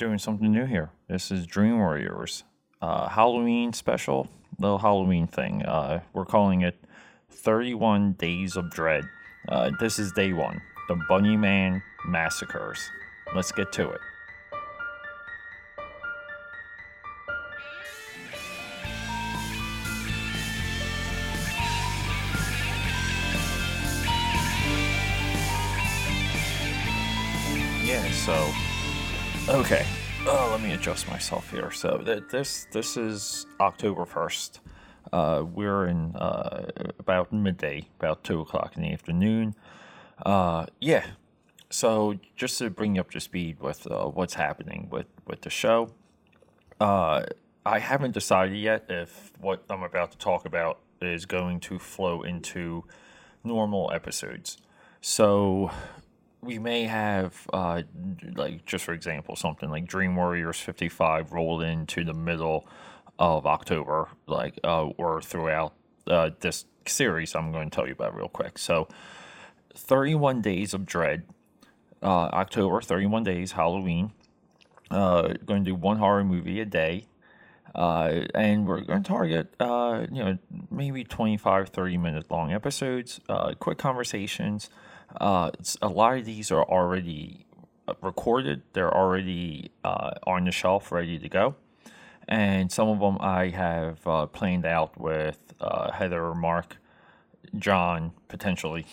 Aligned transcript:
doing 0.00 0.18
something 0.18 0.50
new 0.50 0.64
here. 0.64 0.88
This 1.08 1.30
is 1.30 1.46
Dream 1.46 1.76
Warriors 1.76 2.44
uh, 2.80 3.06
Halloween 3.10 3.74
special, 3.74 4.28
little 4.58 4.78
Halloween 4.78 5.26
thing. 5.26 5.62
Uh, 5.62 6.00
we're 6.14 6.24
calling 6.24 6.62
it 6.62 6.82
31 7.28 8.12
Days 8.12 8.56
of 8.56 8.70
Dread. 8.70 9.04
Uh, 9.46 9.70
this 9.78 9.98
is 9.98 10.10
day 10.12 10.32
one 10.32 10.62
the 10.88 10.94
Bunnyman 11.10 11.82
Massacres. 12.06 12.80
Let's 13.34 13.52
get 13.52 13.72
to 13.72 13.90
it. 13.90 14.00
Adjust 30.80 31.10
myself 31.10 31.50
here. 31.50 31.70
So 31.70 31.98
th- 31.98 32.22
this 32.30 32.66
this 32.72 32.96
is 32.96 33.46
October 33.60 34.06
first. 34.06 34.60
Uh, 35.12 35.44
we're 35.44 35.86
in 35.88 36.16
uh, 36.16 36.70
about 36.98 37.30
midday, 37.34 37.86
about 37.98 38.24
two 38.24 38.40
o'clock 38.40 38.76
in 38.76 38.82
the 38.82 38.90
afternoon. 38.90 39.54
Uh, 40.24 40.64
yeah. 40.80 41.04
So 41.68 42.18
just 42.34 42.56
to 42.58 42.70
bring 42.70 42.94
you 42.94 43.02
up 43.02 43.10
to 43.10 43.20
speed 43.20 43.60
with 43.60 43.86
uh, 43.90 44.06
what's 44.06 44.34
happening 44.34 44.88
with 44.90 45.08
with 45.26 45.42
the 45.42 45.50
show, 45.50 45.90
uh, 46.80 47.24
I 47.66 47.78
haven't 47.78 48.12
decided 48.12 48.56
yet 48.56 48.86
if 48.88 49.32
what 49.38 49.62
I'm 49.68 49.82
about 49.82 50.12
to 50.12 50.18
talk 50.18 50.46
about 50.46 50.78
is 51.02 51.26
going 51.26 51.60
to 51.60 51.78
flow 51.78 52.22
into 52.22 52.84
normal 53.44 53.92
episodes. 53.92 54.56
So 55.02 55.72
we 56.42 56.58
may 56.58 56.84
have 56.84 57.46
uh, 57.52 57.82
like 58.34 58.64
just 58.64 58.84
for 58.84 58.92
example 58.92 59.36
something 59.36 59.70
like 59.70 59.86
dream 59.86 60.16
warriors 60.16 60.58
55 60.58 61.32
rolled 61.32 61.62
into 61.62 62.04
the 62.04 62.14
middle 62.14 62.66
of 63.18 63.46
october 63.46 64.08
like 64.26 64.58
uh, 64.64 64.84
or 64.84 65.20
throughout 65.20 65.74
uh, 66.06 66.30
this 66.40 66.64
series 66.86 67.34
i'm 67.34 67.52
going 67.52 67.68
to 67.68 67.74
tell 67.74 67.86
you 67.86 67.92
about 67.92 68.16
real 68.16 68.28
quick. 68.28 68.58
So 68.58 68.88
31 69.74 70.40
days 70.40 70.74
of 70.74 70.86
dread 70.86 71.24
uh, 72.02 72.06
october 72.32 72.80
31 72.80 73.24
days 73.24 73.52
halloween 73.52 74.12
uh, 74.90 75.34
going 75.44 75.64
to 75.64 75.70
do 75.70 75.74
one 75.74 75.98
horror 75.98 76.24
movie 76.24 76.60
a 76.60 76.64
day 76.64 77.04
uh, 77.74 78.22
and 78.34 78.66
we're 78.66 78.80
going 78.80 79.02
to 79.02 79.08
target 79.08 79.54
you 79.60 80.24
know 80.24 80.38
maybe 80.70 81.04
25 81.04 81.68
30 81.68 81.98
minute 81.98 82.30
long 82.30 82.52
episodes 82.52 83.20
quick 83.60 83.76
conversations 83.78 84.70
uh, 85.18 85.50
a 85.82 85.88
lot 85.88 86.18
of 86.18 86.24
these 86.24 86.50
are 86.50 86.64
already 86.64 87.46
uh, 87.88 87.94
recorded. 88.02 88.62
They're 88.72 88.94
already 88.94 89.70
uh, 89.84 90.12
on 90.26 90.44
the 90.44 90.52
shelf, 90.52 90.92
ready 90.92 91.18
to 91.18 91.28
go. 91.28 91.56
And 92.28 92.70
some 92.70 92.88
of 92.88 93.00
them 93.00 93.18
I 93.20 93.48
have 93.48 94.06
uh, 94.06 94.26
planned 94.26 94.64
out 94.64 95.00
with 95.00 95.38
uh, 95.60 95.90
Heather, 95.90 96.34
Mark, 96.34 96.76
John, 97.56 98.12
potentially, 98.28 98.86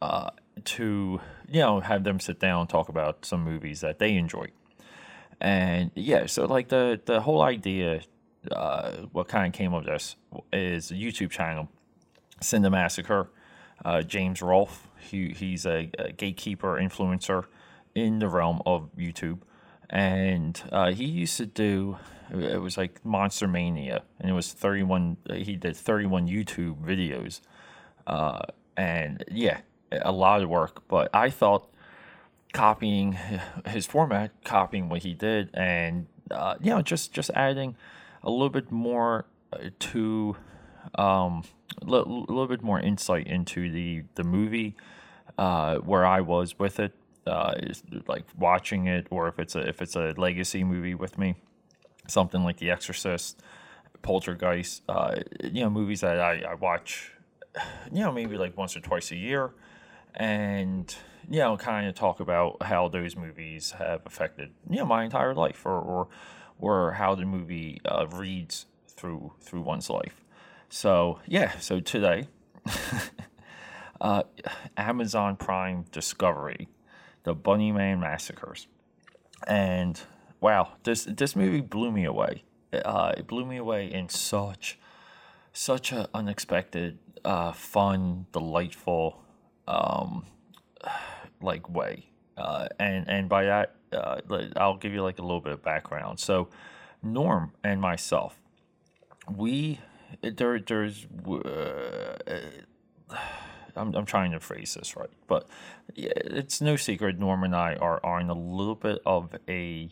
uh, 0.00 0.30
to 0.64 1.20
you 1.48 1.60
know 1.60 1.80
have 1.80 2.04
them 2.04 2.20
sit 2.20 2.40
down 2.40 2.62
and 2.62 2.70
talk 2.70 2.88
about 2.88 3.24
some 3.24 3.44
movies 3.44 3.80
that 3.80 3.98
they 3.98 4.16
enjoy. 4.16 4.48
And 5.40 5.90
yeah, 5.94 6.26
so 6.26 6.46
like 6.46 6.68
the 6.68 7.00
the 7.04 7.20
whole 7.20 7.42
idea, 7.42 8.02
uh, 8.50 8.92
what 9.12 9.28
kind 9.28 9.46
of 9.46 9.52
came 9.52 9.74
of 9.74 9.84
this 9.84 10.16
is 10.52 10.90
a 10.90 10.94
YouTube 10.94 11.30
channel, 11.30 11.68
Cinemassacre. 12.40 13.28
Uh, 13.84 14.02
James 14.02 14.42
Rolfe, 14.42 14.88
he, 14.98 15.30
he's 15.30 15.64
a, 15.64 15.90
a, 15.98 16.12
gatekeeper 16.12 16.76
influencer 16.76 17.46
in 17.94 18.18
the 18.18 18.28
realm 18.28 18.62
of 18.66 18.90
YouTube. 18.96 19.40
And 19.88 20.60
uh, 20.70 20.92
he 20.92 21.04
used 21.04 21.36
to 21.38 21.46
do, 21.46 21.96
it 22.30 22.60
was 22.60 22.76
like 22.76 23.04
Monster 23.04 23.48
Mania, 23.48 24.02
and 24.20 24.30
it 24.30 24.34
was 24.34 24.52
31, 24.52 25.16
he 25.32 25.56
did 25.56 25.76
31 25.76 26.28
YouTube 26.28 26.84
videos. 26.84 27.40
Uh, 28.06 28.42
and 28.76 29.24
yeah, 29.30 29.60
a 29.90 30.12
lot 30.12 30.42
of 30.42 30.48
work. 30.48 30.86
But 30.86 31.08
I 31.14 31.30
thought 31.30 31.68
copying 32.52 33.16
his 33.66 33.86
format, 33.86 34.32
copying 34.44 34.88
what 34.88 35.02
he 35.02 35.14
did, 35.14 35.50
and, 35.54 36.06
uh, 36.30 36.56
you 36.60 36.70
know, 36.70 36.82
just, 36.82 37.12
just 37.12 37.30
adding 37.34 37.76
a 38.22 38.30
little 38.30 38.50
bit 38.50 38.70
more 38.70 39.24
to 39.78 40.36
um, 40.96 41.44
a 41.80 41.84
little, 41.84 42.20
little 42.22 42.46
bit 42.46 42.62
more 42.62 42.80
insight 42.80 43.26
into 43.26 43.70
the 43.70 44.04
the 44.14 44.24
movie, 44.24 44.76
uh, 45.38 45.76
where 45.78 46.04
I 46.04 46.20
was 46.20 46.58
with 46.58 46.80
it, 46.80 46.92
uh, 47.26 47.54
like 48.06 48.24
watching 48.36 48.86
it, 48.86 49.06
or 49.10 49.28
if 49.28 49.38
it's 49.38 49.54
a 49.54 49.68
if 49.68 49.82
it's 49.82 49.96
a 49.96 50.14
legacy 50.16 50.64
movie 50.64 50.94
with 50.94 51.18
me, 51.18 51.36
something 52.08 52.42
like 52.42 52.58
The 52.58 52.70
Exorcist, 52.70 53.40
Poltergeist, 54.02 54.82
uh, 54.88 55.16
you 55.42 55.62
know, 55.62 55.70
movies 55.70 56.00
that 56.00 56.20
I, 56.20 56.42
I 56.48 56.54
watch, 56.54 57.12
you 57.92 58.00
know, 58.00 58.12
maybe 58.12 58.36
like 58.36 58.56
once 58.56 58.76
or 58.76 58.80
twice 58.80 59.10
a 59.10 59.16
year, 59.16 59.52
and 60.14 60.94
you 61.28 61.38
know, 61.38 61.56
kind 61.56 61.88
of 61.88 61.94
talk 61.94 62.20
about 62.20 62.62
how 62.62 62.88
those 62.88 63.16
movies 63.16 63.72
have 63.78 64.02
affected 64.06 64.50
you 64.68 64.76
know 64.78 64.86
my 64.86 65.04
entire 65.04 65.34
life, 65.34 65.64
or 65.64 65.78
or, 65.78 66.08
or 66.58 66.92
how 66.92 67.14
the 67.14 67.24
movie 67.24 67.80
uh, 67.84 68.06
reads 68.06 68.66
through 68.88 69.32
through 69.40 69.62
one's 69.62 69.88
life. 69.88 70.24
So 70.70 71.18
yeah, 71.26 71.58
so 71.58 71.80
today, 71.80 72.28
uh, 74.00 74.22
Amazon 74.76 75.36
Prime 75.36 75.84
Discovery, 75.90 76.68
the 77.24 77.34
Bunnyman 77.34 77.98
Massacres, 77.98 78.68
and 79.48 80.00
wow, 80.40 80.74
this 80.84 81.04
this 81.04 81.34
movie 81.34 81.60
blew 81.60 81.90
me 81.90 82.04
away. 82.04 82.44
Uh, 82.72 83.12
it 83.16 83.26
blew 83.26 83.44
me 83.44 83.56
away 83.56 83.92
in 83.92 84.08
such 84.08 84.78
such 85.52 85.90
an 85.90 86.06
unexpected, 86.14 87.00
uh, 87.24 87.50
fun, 87.50 88.26
delightful, 88.30 89.24
um, 89.66 90.24
like 91.42 91.68
way. 91.68 92.06
Uh, 92.36 92.68
and 92.78 93.08
and 93.10 93.28
by 93.28 93.44
that, 93.44 93.74
uh, 93.92 94.20
I'll 94.54 94.76
give 94.76 94.92
you 94.92 95.02
like 95.02 95.18
a 95.18 95.22
little 95.22 95.40
bit 95.40 95.52
of 95.52 95.64
background. 95.64 96.20
So, 96.20 96.48
Norm 97.02 97.54
and 97.64 97.80
myself, 97.80 98.40
we 99.28 99.80
there 100.22 100.58
there's 100.58 101.06
uh, 101.26 102.16
I'm, 103.76 103.94
I'm 103.94 104.06
trying 104.06 104.32
to 104.32 104.40
phrase 104.40 104.74
this 104.74 104.96
right, 104.96 105.10
but 105.26 105.48
it's 105.96 106.60
no 106.60 106.76
secret 106.76 107.18
Norm 107.18 107.44
and 107.44 107.54
I 107.54 107.74
are, 107.76 108.20
in 108.20 108.28
a 108.28 108.34
little 108.34 108.74
bit 108.74 109.00
of 109.06 109.34
a 109.48 109.88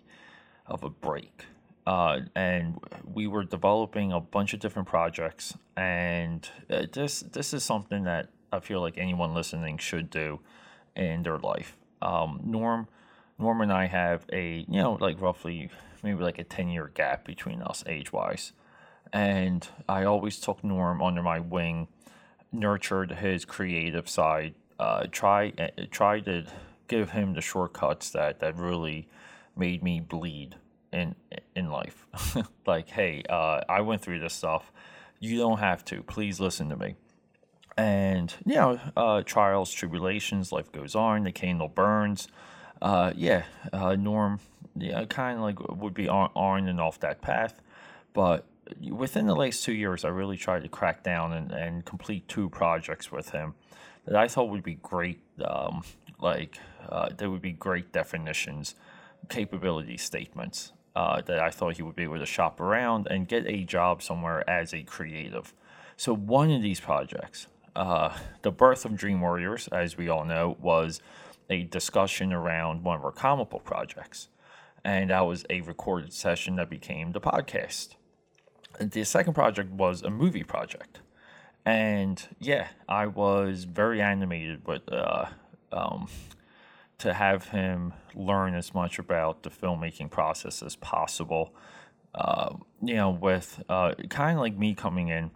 of 0.67 0.83
a 0.83 0.91
break. 0.91 1.45
Uh, 1.87 2.21
and 2.34 2.79
we 3.15 3.27
were 3.27 3.45
developing 3.45 4.12
a 4.12 4.21
bunch 4.21 4.53
of 4.53 4.61
different 4.61 4.87
projects, 4.87 5.56
and 5.77 6.49
uh, 6.69 6.83
this 6.93 7.21
this 7.21 7.55
is 7.55 7.65
something 7.65 8.05
that 8.05 8.29
I 8.53 8.61
feel 8.61 8.83
like 8.83 8.99
anyone 8.99 9.33
listening 9.35 9.79
should 9.79 10.11
do 10.11 10.41
in 10.95 11.23
their 11.23 11.39
life. 11.39 11.79
Um, 12.03 12.41
Norm, 12.45 12.89
Norm 13.39 13.62
and 13.62 13.73
I 13.73 13.87
have 13.87 14.27
a 14.31 14.67
you 14.69 14.83
know 14.83 14.99
like 15.00 15.19
roughly 15.21 15.71
maybe 16.03 16.23
like 16.23 16.39
a 16.39 16.45
ten 16.45 16.69
year 16.69 16.91
gap 16.93 17.25
between 17.25 17.62
us 17.62 17.83
age 17.87 18.12
wise, 18.12 18.53
and 19.12 19.66
I 19.88 20.04
always 20.04 20.38
took 20.38 20.62
Norm 20.62 21.02
under 21.02 21.22
my 21.22 21.41
wing, 21.41 21.88
nurtured 22.52 23.12
his 23.12 23.44
creative 23.44 24.08
side, 24.08 24.54
uh, 24.78 25.06
try 25.10 25.52
uh, 25.58 25.69
try 25.91 26.20
to 26.20 26.46
give 26.86 27.10
him 27.10 27.34
the 27.34 27.41
shortcuts 27.41 28.10
that 28.10 28.41
that 28.41 28.56
really 28.56 29.08
made 29.56 29.82
me 29.82 30.00
bleed 30.00 30.56
in 30.92 31.14
in 31.54 31.70
life. 31.70 32.06
like, 32.66 32.88
hey, 32.88 33.22
uh, 33.28 33.62
I 33.69 33.80
went 33.80 34.02
through 34.02 34.20
this 34.20 34.34
stuff. 34.34 34.72
You 35.20 35.38
don't 35.38 35.58
have 35.58 35.84
to. 35.86 36.02
Please 36.02 36.40
listen 36.40 36.69
to 36.69 36.76
me. 36.76 36.94
And 37.76 38.34
you 38.44 38.54
know, 38.56 38.80
uh, 38.96 39.22
trials, 39.22 39.72
tribulations, 39.72 40.52
life 40.52 40.72
goes 40.72 40.94
on. 40.94 41.25
The 41.25 41.32
candle 41.32 41.69
burns. 41.69 42.28
Uh, 42.80 43.12
yeah, 43.16 43.42
uh, 43.72 43.96
Norm, 43.96 44.38
yeah, 44.76 45.04
kind 45.06 45.38
of 45.38 45.43
like 45.43 45.58
would 45.69 45.94
be 45.94 46.08
on, 46.08 46.31
on 46.34 46.69
and 46.69 46.81
off 46.81 47.00
that 47.00 47.20
path, 47.20 47.61
but 48.12 48.46
within 48.91 49.26
the 49.26 49.35
last 49.35 49.65
two 49.65 49.73
years, 49.73 50.05
I 50.05 50.09
really 50.09 50.37
tried 50.37 50.62
to 50.62 50.69
crack 50.69 51.03
down 51.03 51.32
and, 51.32 51.53
and 51.53 51.85
complete 51.85 52.29
two 52.29 52.49
projects 52.49 53.11
with 53.11 53.31
him 53.31 53.55
that 54.06 54.17
I 54.17 54.29
thought 54.29 54.49
would 54.49 54.62
be 54.62 54.75
great. 54.75 55.20
Um, 55.44 55.82
like 56.20 56.59
uh, 56.88 57.11
there 57.17 57.31
would 57.31 57.43
be 57.43 57.53
great 57.53 57.93
definitions, 57.93 58.75
capability 59.29 59.97
statements 59.97 60.73
uh, 60.97 61.20
that 61.23 61.38
I 61.38 61.50
thought 61.50 61.76
he 61.76 61.82
would 61.82 61.97
be 61.97 62.03
able 62.03 62.19
to 62.19 62.26
shop 62.26 62.61
around 62.61 63.06
and 63.09 63.29
get 63.29 63.47
a 63.47 63.65
job 63.65 64.03
somewhere 64.03 64.49
as 64.49 64.75
a 64.75 64.82
creative. 64.82 65.55
So 65.97 66.14
one 66.14 66.50
of 66.50 66.62
these 66.62 66.81
projects, 66.81 67.47
uh, 67.76 68.17
the 68.43 68.50
birth 68.50 68.85
of 68.85 68.97
Dream 68.97 69.21
Warriors, 69.21 69.69
as 69.69 69.97
we 69.97 70.09
all 70.09 70.25
know, 70.25 70.56
was 70.61 71.00
a 71.50 71.64
discussion 71.64 72.32
around 72.32 72.82
one 72.82 72.99
of 72.99 73.05
our 73.05 73.12
comic 73.12 73.50
book 73.50 73.64
projects. 73.64 74.29
And 74.85 75.11
that 75.11 75.26
was 75.26 75.44
a 75.50 75.61
recorded 75.62 76.12
session 76.12 76.56
that 76.56 76.71
became 76.71 77.12
the 77.12 77.21
podcast 77.21 77.94
the 78.80 79.04
second 79.04 79.34
project 79.34 79.70
was 79.70 80.02
a 80.02 80.10
movie 80.10 80.44
project. 80.44 81.00
And 81.64 82.26
yeah, 82.38 82.69
I 82.88 83.06
was 83.06 83.64
very 83.64 84.00
animated 84.00 84.66
with 84.66 84.90
uh, 84.90 85.26
um, 85.72 86.08
to 86.98 87.14
have 87.14 87.48
him 87.48 87.92
learn 88.14 88.54
as 88.54 88.75
much 88.75 88.98
about 88.98 89.42
the 89.42 89.50
filmmaking 89.50 90.10
process 90.10 90.62
as 90.62 90.76
possible. 90.76 91.54
Uh, 92.14 92.54
you 92.82 92.94
know, 92.94 93.10
with 93.10 93.62
uh, 93.69 93.94
kind 94.08 94.38
of 94.38 94.40
like 94.40 94.56
me 94.56 94.75
coming 94.75 95.08
in 95.08 95.30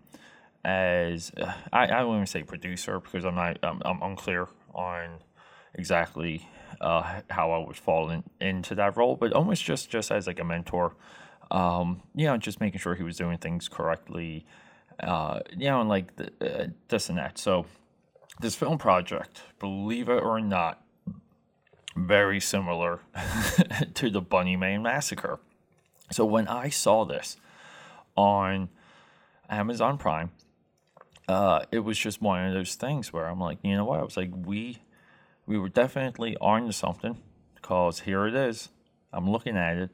as 0.64 1.32
uh, 1.40 1.52
I, 1.72 1.86
I 1.86 2.04
won't 2.04 2.16
even 2.16 2.26
say 2.26 2.42
producer 2.42 3.00
because 3.00 3.24
I'm 3.24 3.34
not 3.34 3.58
I'm, 3.62 3.82
I'm 3.84 4.02
unclear 4.02 4.48
on 4.74 5.18
exactly 5.74 6.48
uh, 6.80 7.20
how 7.30 7.50
I 7.52 7.58
would 7.58 7.76
fall 7.76 8.10
in, 8.10 8.24
into 8.40 8.74
that 8.76 8.96
role, 8.96 9.16
but 9.16 9.32
almost 9.32 9.64
just 9.64 9.90
just 9.90 10.10
as 10.10 10.26
like 10.26 10.40
a 10.40 10.44
mentor. 10.44 10.94
Um, 11.52 12.02
you 12.14 12.26
know, 12.26 12.37
just 12.38 12.60
making 12.60 12.81
sure 12.81 12.94
he 12.94 13.04
was 13.04 13.16
doing 13.16 13.38
things 13.38 13.69
correctly. 13.69 14.44
Uh, 14.99 15.40
you 15.56 15.69
know, 15.69 15.81
and 15.81 15.88
like 15.88 16.16
the, 16.16 16.32
uh, 16.40 16.66
this 16.88 17.08
and 17.08 17.19
that. 17.19 17.38
So 17.38 17.66
this 18.40 18.54
film 18.54 18.78
project, 18.78 19.43
believe 19.60 20.08
it 20.08 20.22
or 20.22 20.40
not, 20.40 20.82
very 21.94 22.40
similar 22.40 23.00
to 23.94 24.10
the 24.10 24.20
Bunny 24.20 24.56
Bunnyman 24.56 24.82
Massacre. 24.82 25.38
So 26.10 26.25
when 26.25 26.49
I 26.49 26.70
saw 26.70 27.04
this 27.04 27.37
on 28.16 28.70
Amazon 29.49 29.99
Prime, 29.99 30.31
uh, 31.28 31.64
it 31.70 31.81
was 31.81 31.99
just 31.99 32.20
one 32.20 32.46
of 32.46 32.54
those 32.54 32.75
things 32.75 33.12
where 33.12 33.26
I'm 33.26 33.40
like, 33.40 33.58
you 33.62 33.76
know 33.76 33.84
what? 33.84 34.00
I 34.00 34.02
was 34.02 34.16
like, 34.16 34.31
we 34.34 34.78
we 35.46 35.58
were 35.58 35.69
definitely 35.69 36.37
on 36.40 36.66
to 36.66 36.72
something 36.72 37.19
because 37.54 38.00
here 38.00 38.26
it 38.26 38.34
is. 38.34 38.70
I'm 39.12 39.31
looking 39.31 39.56
at 39.56 39.76
it. 39.76 39.90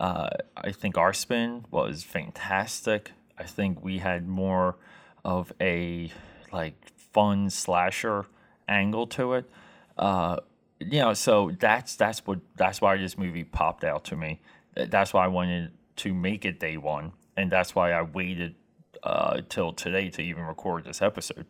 Uh, 0.00 0.30
I 0.56 0.72
think 0.72 0.98
our 0.98 1.12
spin 1.12 1.64
was 1.70 2.02
fantastic. 2.02 3.12
I 3.38 3.44
think 3.44 3.82
we 3.84 3.98
had 3.98 4.26
more 4.28 4.76
of 5.24 5.52
a 5.60 6.10
like 6.52 6.74
fun 7.12 7.50
slasher 7.50 8.26
angle 8.68 9.06
to 9.08 9.34
it. 9.34 9.50
Uh, 9.96 10.38
you 10.80 11.00
know, 11.00 11.14
so 11.14 11.50
that's 11.58 11.96
that's 11.96 12.26
what 12.26 12.40
that's 12.56 12.80
why 12.80 12.96
this 12.96 13.16
movie 13.16 13.44
popped 13.44 13.84
out 13.84 14.04
to 14.06 14.16
me. 14.16 14.40
That's 14.74 15.12
why 15.12 15.24
I 15.24 15.28
wanted 15.28 15.72
to 15.96 16.12
make 16.12 16.44
it 16.44 16.58
day 16.58 16.76
one, 16.76 17.12
and 17.36 17.50
that's 17.50 17.74
why 17.74 17.92
I 17.92 18.02
waited 18.02 18.56
uh, 19.02 19.40
till 19.48 19.72
today 19.72 20.10
to 20.10 20.22
even 20.22 20.42
record 20.44 20.84
this 20.84 21.00
episode 21.00 21.46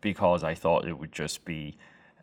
because 0.00 0.42
I 0.44 0.54
thought 0.54 0.86
it 0.86 0.98
would 0.98 1.12
just 1.12 1.44
be, 1.44 1.76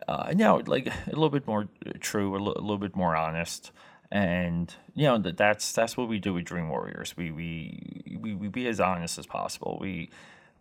uh, 0.08 0.28
you 0.30 0.36
know, 0.36 0.62
like 0.66 0.88
a 0.88 1.10
little 1.10 1.30
bit 1.30 1.48
more 1.48 1.68
true, 2.00 2.36
a, 2.36 2.40
l- 2.40 2.58
a 2.58 2.62
little 2.62 2.78
bit 2.78 2.96
more 2.96 3.16
honest, 3.16 3.72
and 4.12 4.74
you 4.94 5.06
know 5.06 5.18
that 5.18 5.38
that's 5.38 5.72
that's 5.72 5.96
what 5.96 6.08
we 6.10 6.20
do 6.20 6.34
with 6.34 6.46
Dream 6.46 6.70
Warriors. 6.70 7.16
We 7.16 7.32
we 7.32 8.18
we, 8.20 8.36
we 8.36 8.48
be 8.48 8.68
as 8.68 8.80
honest 8.80 9.18
as 9.18 9.26
possible. 9.26 9.78
We 9.80 10.10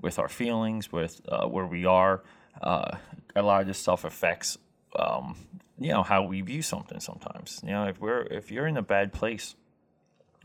with 0.01 0.19
our 0.19 0.29
feelings, 0.29 0.93
with 0.93 1.21
uh, 1.29 1.47
where 1.47 1.67
we 1.67 1.85
are. 1.85 2.23
Uh, 2.61 2.97
a 3.37 3.43
lot 3.43 3.61
of 3.61 3.67
this 3.67 3.79
stuff 3.79 4.05
affects 4.05 4.59
um, 4.99 5.37
you 5.79 5.89
know 5.93 6.03
how 6.03 6.23
we 6.23 6.41
view 6.43 6.63
something 6.63 7.01
sometimes. 7.01 7.61
You 7.65 7.71
know, 7.71 7.87
if 7.87 8.01
we're 8.01 8.23
if 8.23 8.51
you're 8.51 8.67
in 8.67 8.77
a 8.77 8.83
bad 8.83 9.13
place, 9.13 9.57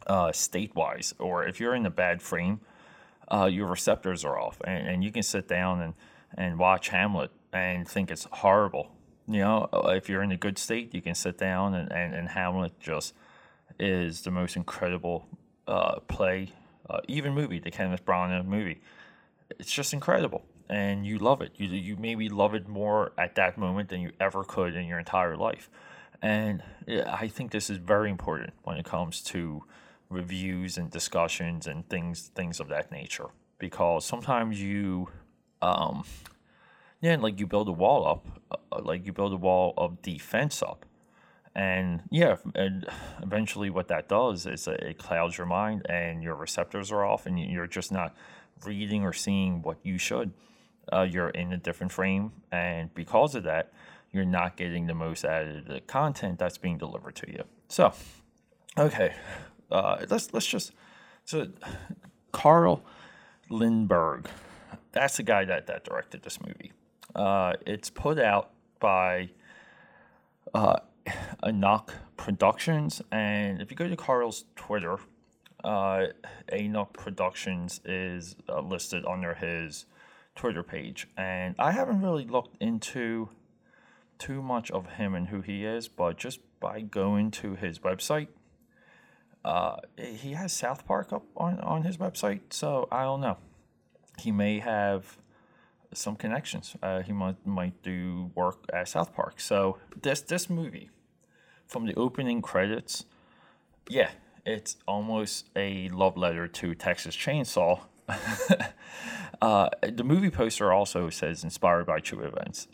uh, 0.07 0.31
state 0.31 0.75
wise, 0.75 1.13
or 1.19 1.45
if 1.45 1.59
you're 1.59 1.75
in 1.75 1.85
a 1.85 1.91
bad 1.91 2.21
frame, 2.21 2.61
uh, 3.31 3.45
your 3.45 3.67
receptors 3.67 4.25
are 4.25 4.39
off, 4.39 4.61
and, 4.65 4.87
and 4.87 5.03
you 5.03 5.11
can 5.11 5.23
sit 5.23 5.47
down 5.47 5.81
and 5.81 5.93
and 6.37 6.57
watch 6.57 6.89
Hamlet 6.89 7.31
and 7.53 7.87
think 7.87 8.11
it's 8.11 8.27
horrible. 8.31 8.91
You 9.27 9.39
know, 9.39 9.69
uh, 9.73 9.89
if 9.89 10.09
you're 10.09 10.21
in 10.21 10.31
a 10.31 10.37
good 10.37 10.57
state, 10.57 10.93
you 10.93 11.01
can 11.01 11.15
sit 11.15 11.37
down 11.37 11.73
and, 11.73 11.91
and, 11.91 12.13
and 12.13 12.29
Hamlet 12.29 12.79
just 12.79 13.13
is 13.79 14.21
the 14.21 14.31
most 14.31 14.55
incredible 14.55 15.27
uh, 15.67 15.99
play, 16.01 16.49
uh, 16.89 16.99
even 17.07 17.33
movie, 17.33 17.59
the 17.59 17.71
Kenneth 17.71 18.05
Branagh 18.05 18.45
movie. 18.45 18.81
It's 19.59 19.71
just 19.71 19.93
incredible 19.93 20.45
and 20.69 21.05
you 21.05 21.17
love 21.17 21.41
it. 21.41 21.51
You 21.57 21.67
you 21.67 21.95
maybe 21.97 22.29
love 22.29 22.55
it 22.55 22.67
more 22.67 23.13
at 23.17 23.35
that 23.35 23.57
moment 23.57 23.89
than 23.89 24.01
you 24.01 24.11
ever 24.19 24.43
could 24.43 24.75
in 24.75 24.85
your 24.85 24.99
entire 24.99 25.35
life. 25.35 25.69
And 26.21 26.63
I 26.87 27.27
think 27.27 27.51
this 27.51 27.69
is 27.69 27.77
very 27.77 28.09
important 28.09 28.53
when 28.63 28.77
it 28.77 28.85
comes 28.85 29.21
to 29.23 29.63
reviews 30.09 30.77
and 30.77 30.89
discussions 30.89 31.67
and 31.67 31.87
things 31.89 32.31
things 32.35 32.59
of 32.59 32.67
that 32.69 32.91
nature 32.91 33.27
because 33.57 34.05
sometimes 34.05 34.61
you 34.61 35.09
um 35.61 36.03
yeah 37.05 37.15
like 37.17 37.39
you 37.39 37.47
build 37.47 37.67
a 37.67 37.71
wall 37.71 38.05
up 38.07 38.25
uh, 38.51 38.81
like 38.81 39.05
you 39.05 39.13
build 39.13 39.33
a 39.33 39.37
wall 39.37 39.73
of 39.77 40.01
defense 40.01 40.61
up 40.61 40.85
and 41.55 42.01
yeah 42.09 42.35
and 42.53 42.85
eventually 43.21 43.69
what 43.69 43.87
that 43.87 44.07
does 44.09 44.45
is 44.45 44.67
it 44.67 44.97
clouds 44.97 45.37
your 45.37 45.47
mind 45.47 45.85
and 45.89 46.21
your 46.21 46.35
receptors 46.35 46.91
are 46.91 47.05
off 47.05 47.25
and 47.25 47.39
you're 47.39 47.67
just 47.67 47.91
not 47.91 48.15
reading 48.65 49.03
or 49.03 49.13
seeing 49.13 49.61
what 49.61 49.77
you 49.83 49.97
should 49.97 50.31
uh, 50.91 51.01
you're 51.01 51.29
in 51.29 51.51
a 51.53 51.57
different 51.57 51.91
frame, 51.91 52.31
and 52.51 52.93
because 52.93 53.35
of 53.35 53.43
that, 53.43 53.71
you're 54.11 54.25
not 54.25 54.55
getting 54.55 54.87
the 54.87 54.93
most 54.93 55.25
out 55.25 55.47
of 55.47 55.65
the 55.65 55.81
content 55.81 56.39
that's 56.39 56.57
being 56.57 56.77
delivered 56.77 57.15
to 57.15 57.31
you. 57.31 57.43
So, 57.67 57.93
okay, 58.77 59.13
uh, 59.71 60.05
let's 60.09 60.33
let's 60.33 60.45
just 60.45 60.71
so 61.25 61.47
Carl 62.31 62.83
Lindbergh, 63.49 64.27
that's 64.91 65.17
the 65.17 65.23
guy 65.23 65.45
that 65.45 65.67
that 65.67 65.83
directed 65.83 66.23
this 66.23 66.39
movie. 66.39 66.71
Uh, 67.15 67.53
it's 67.65 67.89
put 67.89 68.19
out 68.19 68.51
by 68.79 69.29
uh, 70.53 70.77
Enoch 71.47 71.93
Productions, 72.17 73.01
and 73.11 73.61
if 73.61 73.71
you 73.71 73.77
go 73.77 73.87
to 73.87 73.95
Carl's 73.95 74.45
Twitter, 74.55 74.97
uh, 75.63 76.07
Enoch 76.53 76.91
Productions 76.93 77.79
is 77.85 78.35
uh, 78.49 78.59
listed 78.59 79.05
under 79.05 79.33
his 79.33 79.85
Twitter 80.35 80.61
page, 80.61 81.07
and 81.15 81.55
I 81.57 81.71
haven't 81.71 82.01
really 82.01 82.25
looked 82.25 82.61
into 82.61 83.29
too 84.19 84.41
much 84.41 84.69
of 84.71 84.87
him 84.93 85.15
and 85.15 85.27
who 85.27 85.41
he 85.41 85.65
is, 85.65 85.87
but 85.87 86.17
just 86.17 86.39
by 86.59 86.81
going 86.81 87.31
to 87.31 87.55
his 87.55 87.79
website, 87.79 88.27
uh, 89.45 89.77
he 89.97 90.33
has 90.33 90.51
South 90.51 90.85
Park 90.85 91.13
up 91.13 91.23
on, 91.37 91.59
on 91.61 91.83
his 91.83 91.97
website, 91.97 92.41
so 92.49 92.87
I 92.91 93.03
don't 93.03 93.21
know. 93.21 93.37
He 94.17 94.31
may 94.31 94.59
have 94.59 95.17
some 95.93 96.15
connections. 96.15 96.75
Uh, 96.81 97.01
he 97.01 97.13
might 97.13 97.45
might 97.45 97.81
do 97.83 98.31
work 98.35 98.65
at 98.73 98.87
South 98.87 99.13
Park. 99.13 99.39
So 99.39 99.77
this 100.01 100.21
this 100.21 100.49
movie, 100.49 100.89
from 101.67 101.85
the 101.85 101.95
opening 101.95 102.41
credits, 102.41 103.05
yeah, 103.89 104.11
it's 104.45 104.77
almost 104.87 105.49
a 105.55 105.89
love 105.89 106.17
letter 106.17 106.47
to 106.47 106.75
Texas 106.75 107.15
Chainsaw 107.15 107.81
uh, 109.41 109.69
the 109.81 110.03
movie 110.03 110.29
poster 110.29 110.71
also 110.71 111.09
says 111.09 111.43
inspired 111.43 111.85
by 111.85 111.99
true 111.99 112.23
events, 112.23 112.67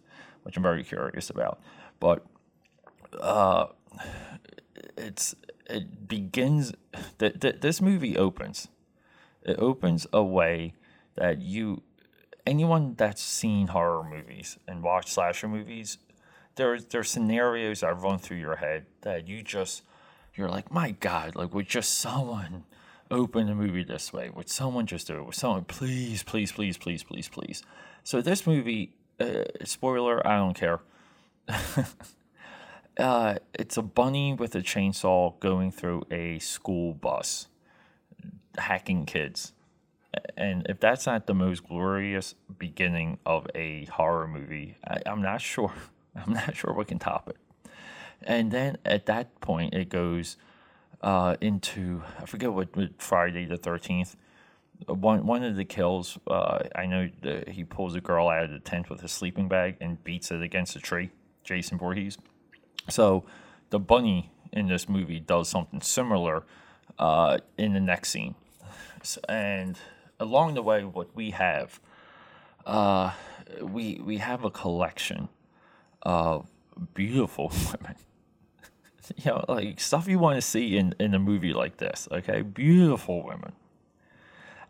which 0.44 0.58
I'm 0.58 0.64
very 0.64 0.84
curious 0.84 1.30
about. 1.30 1.62
But 2.00 2.26
uh, 3.20 3.68
it's 4.98 5.36
it 5.70 6.08
begins. 6.08 6.74
Th- 7.20 7.40
th- 7.40 7.62
this 7.62 7.82
movie 7.82 8.18
opens. 8.18 8.68
It 9.44 9.58
opens 9.58 10.06
a 10.14 10.24
way 10.24 10.74
that 11.16 11.42
you, 11.42 11.82
anyone 12.46 12.96
that's 12.98 13.22
seen 13.22 13.68
horror 13.68 14.04
movies 14.04 14.58
and 14.68 14.84
watched 14.84 15.10
slasher 15.10 15.48
movies, 15.48 15.98
there's 16.56 16.86
there's 16.86 17.10
scenarios 17.10 17.82
that 17.82 18.00
run 18.00 18.20
through 18.20 18.38
your 18.38 18.58
head 18.58 18.86
that 19.02 19.28
you 19.28 19.42
just 19.42 19.84
you're 20.36 20.50
like, 20.50 20.72
my 20.72 20.92
God, 20.92 21.36
like 21.36 21.54
would 21.54 21.68
just 21.68 21.98
someone 22.00 22.66
open 23.10 23.50
a 23.50 23.56
movie 23.56 23.84
this 23.84 24.14
way? 24.14 24.30
Would 24.30 24.50
someone 24.50 24.86
just 24.86 25.08
do 25.08 25.18
it? 25.18 25.26
Would 25.26 25.36
someone 25.36 25.66
please, 25.66 26.24
please, 26.24 26.52
please, 26.52 26.78
please, 26.78 27.04
please, 27.04 27.28
please? 27.28 27.64
So 28.04 28.22
this 28.22 28.48
movie, 28.48 28.94
uh, 29.20 29.44
spoiler, 29.64 30.26
I 30.26 30.38
don't 30.38 30.54
care. 30.54 30.80
uh, 32.98 33.36
it's 33.54 33.78
a 33.78 33.82
bunny 33.82 34.34
with 34.34 34.56
a 34.56 34.62
chainsaw 34.62 35.40
going 35.40 35.72
through 35.72 36.04
a 36.10 36.40
school 36.40 36.94
bus, 36.94 37.48
hacking 38.58 39.06
kids. 39.06 39.54
And 40.36 40.66
if 40.68 40.80
that's 40.80 41.06
not 41.06 41.28
the 41.28 41.34
most 41.34 41.68
glorious 41.68 42.36
beginning 42.58 43.20
of 43.26 43.48
a 43.56 43.86
horror 43.86 44.28
movie, 44.28 44.76
I, 44.86 45.02
I'm 45.06 45.22
not 45.22 45.42
sure. 45.42 45.74
I'm 46.16 46.34
not 46.34 46.56
sure 46.56 46.74
what 46.74 46.88
can 46.88 47.00
top 47.00 47.30
it. 47.30 47.38
And 48.24 48.52
then 48.52 48.78
at 48.86 49.06
that 49.06 49.40
point, 49.40 49.74
it 49.74 49.90
goes 49.90 50.38
uh, 51.02 51.38
into 51.42 52.04
I 52.20 52.26
forget 52.26 52.52
what, 52.52 52.76
what 52.76 53.02
Friday 53.02 53.46
the 53.46 53.58
Thirteenth. 53.58 54.16
One 54.88 55.26
one 55.26 55.44
of 55.44 55.56
the 55.56 55.66
kills, 55.66 56.18
uh, 56.28 56.64
I 56.76 56.86
know 56.86 57.10
he 57.48 57.64
pulls 57.64 57.96
a 57.96 58.02
girl 58.02 58.28
out 58.28 58.46
of 58.46 58.52
the 58.52 58.60
tent 58.60 58.90
with 58.90 59.04
a 59.04 59.08
sleeping 59.08 59.48
bag 59.48 59.78
and 59.80 60.04
beats 60.04 60.32
it 60.32 60.42
against 60.42 60.76
a 60.76 60.80
tree. 60.80 61.12
Jason 61.44 61.78
Voorhees. 61.78 62.18
So 62.90 63.24
the 63.70 63.80
bunny 63.80 64.32
in 64.52 64.68
this 64.68 64.90
movie 64.90 65.20
does 65.20 65.50
something 65.50 65.82
similar 65.82 66.44
uh, 67.00 67.40
in 67.58 67.74
the 67.74 67.80
next 67.80 68.10
scene, 68.10 68.36
and 69.30 69.78
along 70.22 70.54
the 70.54 70.64
way, 70.64 70.84
what 70.84 71.16
we 71.16 71.32
have, 71.32 71.80
uh, 72.66 73.12
we 73.62 74.00
we 74.04 74.18
have 74.18 74.44
a 74.46 74.52
collection 74.52 75.30
of 76.04 76.48
beautiful 76.94 77.52
women 77.66 77.96
you 79.18 79.32
know, 79.32 79.46
like 79.48 79.80
stuff 79.80 80.08
you 80.08 80.20
want 80.20 80.36
to 80.38 80.42
see 80.42 80.78
in, 80.78 80.96
in 81.00 81.14
a 81.14 81.20
movie 81.20 81.54
like 81.54 81.78
this. 81.78 82.08
Okay, 82.12 82.42
beautiful 82.42 83.24
women, 83.24 83.54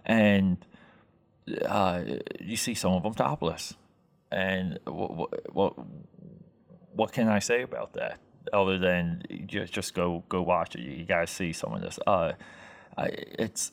and 0.05 0.57
uh, 1.65 2.01
you 2.39 2.57
see 2.57 2.73
some 2.73 2.93
of 2.93 3.03
them 3.03 3.13
topless, 3.13 3.75
and 4.31 4.79
what, 4.85 5.53
what 5.53 5.73
what 6.93 7.11
can 7.11 7.27
I 7.27 7.39
say 7.39 7.61
about 7.61 7.93
that 7.93 8.19
other 8.53 8.77
than 8.77 9.23
just 9.45 9.73
just 9.73 9.93
go 9.93 10.23
go 10.29 10.41
watch 10.41 10.75
it? 10.75 10.81
You 10.81 11.05
guys 11.05 11.29
see 11.29 11.53
some 11.53 11.73
of 11.73 11.81
this. 11.81 11.99
Uh, 12.05 12.33
I, 12.97 13.05
it's 13.07 13.71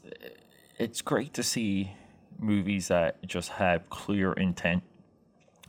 it's 0.79 1.03
great 1.03 1.35
to 1.35 1.43
see 1.43 1.93
movies 2.39 2.89
that 2.89 3.21
just 3.27 3.51
have 3.51 3.91
clear 3.91 4.33
intent 4.33 4.83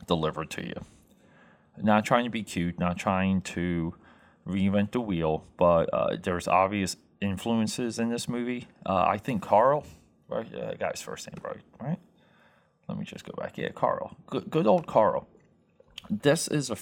delivered 0.06 0.50
to 0.50 0.66
you. 0.66 0.84
Not 1.76 2.04
trying 2.04 2.24
to 2.24 2.30
be 2.30 2.42
cute, 2.42 2.78
not 2.78 2.96
trying 2.96 3.40
to 3.42 3.94
reinvent 4.46 4.92
the 4.92 5.00
wheel, 5.00 5.44
but 5.56 5.92
uh, 5.92 6.16
there's 6.22 6.46
obvious 6.46 6.96
influences 7.20 7.98
in 7.98 8.08
this 8.08 8.28
movie. 8.28 8.68
Uh, 8.86 9.04
I 9.06 9.18
think 9.18 9.42
Carl, 9.42 9.84
right? 10.28 10.46
Yeah, 10.52 10.74
guy's 10.74 11.00
first 11.00 11.26
name, 11.26 11.40
right? 11.42 11.60
Right. 11.80 11.98
Let 12.88 12.98
me 12.98 13.04
just 13.04 13.24
go 13.24 13.32
back. 13.36 13.56
Yeah, 13.56 13.70
Carl. 13.70 14.16
Good, 14.26 14.50
good 14.50 14.66
old 14.66 14.86
Carl. 14.86 15.28
This 16.08 16.48
is 16.48 16.70
a, 16.70 16.76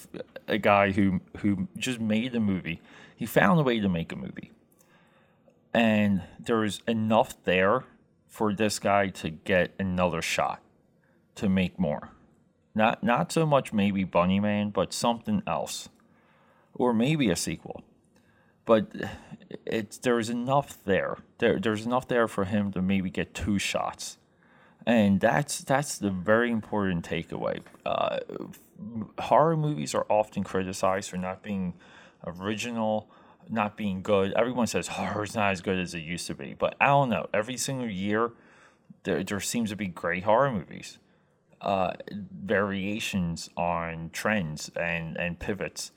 a 0.47 0.59
guy 0.59 0.93
who 0.93 1.21
who 1.39 1.69
just 1.77 2.01
made 2.01 2.35
a 2.35 2.41
movie. 2.41 2.81
He 3.15 3.27
found 3.27 3.61
a 3.61 3.63
way 3.63 3.79
to 3.81 3.89
make 3.89 4.13
a 4.13 4.17
movie, 4.17 4.53
and 5.75 6.23
there 6.39 6.65
is 6.65 6.81
enough 6.87 7.43
there 7.45 7.85
for 8.29 8.55
this 8.55 8.79
guy 8.79 9.09
to 9.09 9.31
get 9.31 9.75
another 9.79 10.23
shot 10.23 10.63
to 11.35 11.49
make 11.49 11.79
more. 11.79 12.11
Not 12.75 13.03
not 13.03 13.33
so 13.33 13.45
much 13.45 13.73
maybe 13.73 14.05
Bunny 14.05 14.39
Man, 14.39 14.71
but 14.71 14.93
something 14.93 15.43
else, 15.47 15.89
or 16.75 16.93
maybe 16.93 17.31
a 17.31 17.37
sequel. 17.37 17.83
But 18.65 18.93
it's 19.65 19.99
there's 19.99 20.31
enough 20.31 20.79
there. 20.85 21.17
There 21.39 21.59
there's 21.59 21.87
enough 21.87 22.07
there 22.07 22.29
for 22.29 22.45
him 22.45 22.71
to 22.73 22.83
maybe 22.83 23.11
get 23.11 23.35
two 23.35 23.59
shots, 23.59 24.19
and 24.87 25.19
that's 25.19 25.61
that's 25.61 25.99
the 25.99 26.11
very 26.11 26.53
important 26.53 27.09
takeaway. 27.09 27.63
Uh, 27.85 28.19
horror 29.19 29.57
movies 29.57 29.95
are 29.95 30.07
often 30.09 30.45
criticized 30.45 31.11
for 31.11 31.17
not 31.17 31.43
being 31.43 31.75
original 32.27 33.11
not 33.51 33.77
being 33.77 34.03
good. 34.03 34.33
Everyone 34.35 34.67
says 34.67 34.89
horror 34.89 35.25
is 35.25 35.35
not 35.35 35.53
as 35.53 35.61
good 35.61 35.79
as 35.79 35.95
it 35.95 36.01
used 36.01 36.27
to 36.27 36.35
be, 36.35 36.55
but 36.59 36.75
I 36.81 36.87
don't 36.87 37.09
know. 37.09 37.27
Every 37.33 37.57
single 37.57 37.89
year, 37.89 38.33
there 39.05 39.23
there 39.23 39.41
seems 39.41 39.71
to 39.71 39.77
be 39.77 39.87
great 39.87 40.25
horror 40.25 40.53
movies, 40.53 40.99
uh, 41.61 41.93
variations 42.13 43.49
on 43.57 44.11
trends 44.13 44.71
and 44.77 45.17
and 45.17 45.39
pivots, 45.39 45.93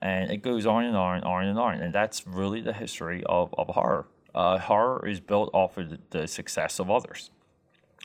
and 0.00 0.30
it 0.30 0.38
goes 0.38 0.66
on 0.66 0.84
and 0.84 0.96
on 0.96 1.16
and 1.16 1.24
on 1.24 1.44
and 1.44 1.58
on. 1.58 1.80
And 1.80 1.94
that's 1.94 2.26
really 2.26 2.60
the 2.60 2.72
history 2.72 3.22
of 3.26 3.54
of 3.56 3.68
horror. 3.68 4.06
Uh, 4.34 4.58
horror 4.58 5.06
is 5.08 5.20
built 5.20 5.50
off 5.54 5.78
of 5.78 5.98
the 6.10 6.28
success 6.28 6.78
of 6.78 6.90
others, 6.90 7.30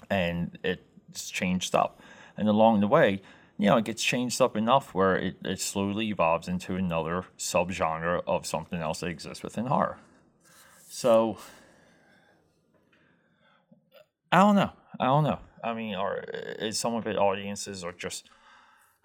and 0.09 0.57
it's 0.63 1.29
changed 1.29 1.75
up. 1.75 1.99
And 2.37 2.47
along 2.47 2.79
the 2.79 2.87
way, 2.87 3.21
you 3.61 3.67
know, 3.67 3.77
it 3.77 3.85
gets 3.85 4.03
changed 4.03 4.41
up 4.41 4.57
enough 4.57 4.95
where 4.95 5.15
it, 5.15 5.35
it 5.45 5.61
slowly 5.61 6.07
evolves 6.07 6.47
into 6.47 6.75
another 6.75 7.25
subgenre 7.37 8.23
of 8.25 8.47
something 8.47 8.81
else 8.81 9.01
that 9.01 9.07
exists 9.09 9.43
within 9.43 9.67
horror. 9.67 9.99
So, 10.89 11.37
I 14.31 14.39
don't 14.39 14.55
know. 14.55 14.71
I 14.99 15.05
don't 15.05 15.23
know. 15.23 15.37
I 15.63 15.75
mean, 15.75 15.93
or 15.93 16.23
is 16.57 16.79
some 16.79 16.95
of 16.95 17.05
it 17.05 17.15
audiences 17.15 17.83
are 17.83 17.91
just, 17.91 18.31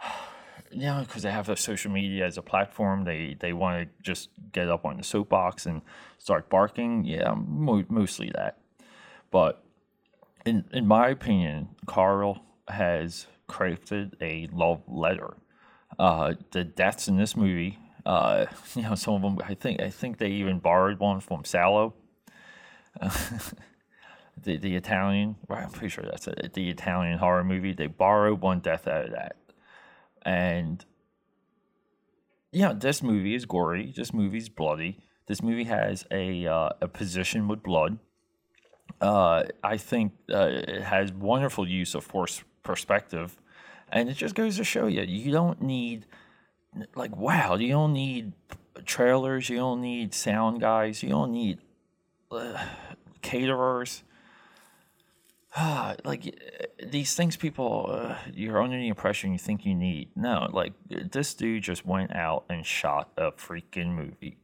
you 0.71 0.87
know, 0.87 1.05
because 1.07 1.23
they 1.23 1.31
have 1.31 1.51
a 1.51 1.57
social 1.59 1.91
media 1.91 2.25
as 2.25 2.39
a 2.39 2.43
platform, 2.43 3.05
they 3.05 3.37
they 3.39 3.53
want 3.53 3.87
to 3.87 4.03
just 4.03 4.31
get 4.53 4.71
up 4.71 4.87
on 4.87 4.97
the 4.97 5.05
soapbox 5.05 5.67
and 5.67 5.83
start 6.17 6.49
barking. 6.49 7.05
Yeah, 7.05 7.35
mo- 7.37 7.85
mostly 7.91 8.33
that. 8.35 8.57
But 9.31 9.63
in 10.47 10.65
in 10.73 10.87
my 10.87 11.09
opinion, 11.09 11.77
Carl 11.85 12.41
has 12.69 13.27
crafted 13.49 14.15
a 14.21 14.49
love 14.53 14.83
letter. 14.88 15.37
Uh, 15.99 16.35
the 16.50 16.65
deaths 16.65 17.09
in 17.09 17.17
this 17.17 17.37
movie, 17.37 17.79
uh, 18.05 18.47
you 18.75 18.83
know, 18.83 18.95
some 18.95 19.15
of 19.15 19.23
them, 19.23 19.38
I 19.45 19.55
think, 19.55 19.81
I 19.81 19.91
think 19.91 20.19
they 20.19 20.31
even 20.31 20.59
borrowed 20.59 20.99
one 20.99 21.21
from 21.21 21.43
Salò. 21.43 21.93
Uh, 23.00 23.11
the 24.43 24.57
the 24.57 24.76
Italian, 24.76 25.37
right? 25.49 25.65
I'm 25.65 25.71
pretty 25.71 25.88
sure 25.88 26.05
that's 26.05 26.26
it. 26.29 26.53
The 26.55 26.71
Italian 26.71 27.19
horror 27.19 27.45
movie. 27.45 27.73
They 27.73 27.87
borrowed 27.87 28.41
one 28.41 28.61
death 28.61 28.87
out 28.87 29.07
of 29.07 29.11
that, 29.12 29.37
and 30.23 30.85
yeah, 32.53 32.73
this 32.73 33.03
movie 33.03 33.35
is 33.35 33.45
gory. 33.45 33.93
This 33.95 34.12
movie 34.12 34.38
is 34.38 34.49
bloody. 34.49 34.99
This 35.26 35.43
movie 35.43 35.65
has 35.65 36.07
a 36.11 36.47
uh, 36.47 36.71
a 36.81 36.88
position 36.88 37.49
with 37.49 37.62
blood. 37.62 37.99
Uh, 39.00 39.45
I 39.62 39.76
think 39.76 40.12
uh, 40.33 40.49
it 40.53 40.83
has 40.83 41.12
wonderful 41.12 41.69
use 41.69 41.95
of 41.95 42.05
force 42.05 42.43
perspective. 42.67 43.41
And 43.91 44.09
it 44.11 44.15
just 44.15 44.35
goes 44.35 44.57
to 44.57 44.65
show 44.65 44.89
you, 44.89 45.03
you 45.03 45.31
don't 45.31 45.63
need, 45.63 46.07
like, 46.97 47.17
wow, 47.17 47.55
you 47.55 47.69
don't 47.69 47.93
need 47.93 48.33
trailers, 48.85 49.49
you 49.49 49.57
don't 49.57 49.81
need 49.81 50.13
sound 50.13 50.61
guys, 50.61 51.03
you 51.03 51.09
don't 51.09 51.33
need 51.33 51.61
uh, 52.31 52.63
caterers. 53.23 54.03
Ah, 55.55 55.95
like 56.05 56.37
these 56.85 57.15
things 57.15 57.37
people, 57.37 57.87
uh, 57.89 58.17
you're 58.35 58.61
under 58.61 58.77
the 58.77 58.89
impression 58.89 59.33
you 59.33 59.39
think 59.39 59.65
you 59.65 59.75
need. 59.75 60.11
No, 60.17 60.49
like 60.53 60.73
this 60.89 61.33
dude 61.33 61.63
just 61.63 61.87
went 61.87 62.15
out 62.15 62.45
and 62.51 62.67
shot 62.67 63.13
a 63.17 63.31
freaking 63.31 63.95
movie. 63.95 64.39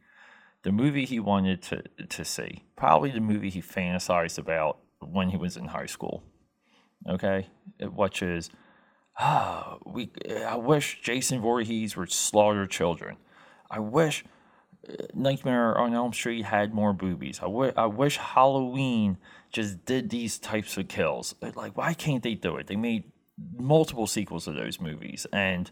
The 0.63 0.71
movie 0.71 1.05
he 1.05 1.19
wanted 1.19 1.61
to, 1.63 1.83
to 2.09 2.25
see. 2.25 2.63
Probably 2.77 3.11
the 3.11 3.21
movie 3.21 3.51
he 3.51 3.61
fantasized 3.61 4.39
about 4.39 4.79
when 5.01 5.31
he 5.31 5.37
was 5.37 5.57
in 5.57 5.67
high 5.67 5.87
school 5.87 6.23
okay, 7.09 7.47
which 7.81 8.23
is, 8.23 8.51
ah, 9.19 9.79
we. 9.85 10.11
I 10.47 10.57
wish 10.57 11.01
Jason 11.03 11.41
Voorhees 11.41 11.97
would 11.97 12.13
slaughter 12.13 12.67
children. 12.67 13.17
I 13.71 13.79
wish 13.81 14.25
uh, 14.89 14.95
Nightmare 15.15 15.77
on 15.79 15.95
Elm 15.95 16.13
Street 16.13 16.45
had 16.45 16.75
more 16.75 16.93
boobies. 16.93 17.39
I, 17.41 17.47
w- 17.47 17.73
I 17.77 17.87
wish 17.87 18.17
Halloween 18.17 19.19
just 19.51 19.85
did 19.85 20.11
these 20.11 20.39
types 20.39 20.77
of 20.77 20.89
kills. 20.89 21.35
Like, 21.55 21.77
why 21.77 21.95
can't 21.95 22.23
they 22.23 22.35
do 22.35 22.57
it? 22.57 22.67
They 22.67 22.77
made 22.77 23.05
multiple 23.57 24.07
sequels 24.07 24.47
of 24.47 24.55
those 24.55 24.81
movies, 24.81 25.27
and 25.33 25.71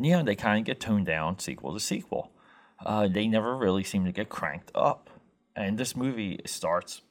you 0.00 0.12
know 0.12 0.22
they 0.22 0.34
kind 0.34 0.58
of 0.58 0.64
get 0.64 0.80
toned 0.80 1.06
down 1.06 1.38
sequel 1.38 1.74
to 1.74 1.80
sequel. 1.80 2.32
Uh, 2.84 3.08
they 3.08 3.28
never 3.28 3.56
really 3.56 3.84
seem 3.84 4.04
to 4.04 4.12
get 4.12 4.28
cranked 4.28 4.72
up. 4.74 5.08
And 5.54 5.78
this 5.78 5.94
movie 5.94 6.40
starts. 6.46 7.02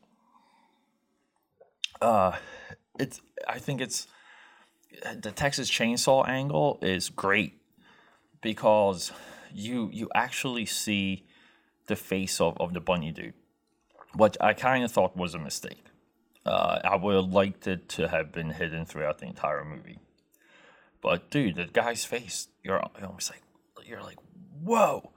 Uh, 2.01 2.38
it's 3.00 3.22
I 3.48 3.60
think 3.60 3.82
it's 3.82 4.08
the 5.16 5.32
Texas 5.32 5.70
Chainsaw 5.70 6.28
angle 6.28 6.80
is 6.82 7.10
great 7.10 7.62
because 8.42 9.12
you 9.54 9.90
you 9.92 10.10
actually 10.14 10.66
see 10.66 11.26
the 11.88 11.96
face 11.96 12.40
of, 12.40 12.58
of 12.60 12.74
the 12.74 12.80
bunny 12.80 13.12
dude, 13.12 13.34
which 14.16 14.38
I 14.40 14.54
kind 14.54 14.84
of 14.84 14.92
thought 14.92 15.16
was 15.16 15.34
a 15.34 15.40
mistake. 15.40 15.86
Uh, 16.46 16.80
I 16.84 16.96
would 16.96 17.16
have 17.16 17.32
liked 17.32 17.68
it 17.68 17.88
to 17.90 18.08
have 18.08 18.32
been 18.32 18.50
hidden 18.52 18.86
throughout 18.86 19.20
the 19.20 19.28
entire 19.28 19.64
movie. 19.64 20.00
But 21.02 21.30
dude, 21.30 21.56
the 21.56 21.66
guy's 21.66 22.06
face, 22.06 22.48
you're 22.64 22.82
almost 23.04 23.32
like 23.32 23.42
you're 23.86 24.04
like, 24.04 24.20
whoa. 24.64 25.12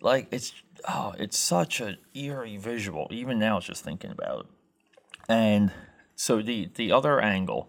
Like 0.00 0.28
it's 0.30 0.52
oh, 0.88 1.14
it's 1.18 1.36
such 1.36 1.80
an 1.80 1.98
eerie 2.14 2.56
visual. 2.56 3.08
Even 3.10 3.38
now 3.38 3.58
just 3.60 3.84
thinking 3.84 4.10
about 4.10 4.40
it. 4.40 4.46
And 5.28 5.72
so 6.18 6.42
the 6.42 6.68
the 6.74 6.90
other 6.90 7.20
angle 7.20 7.68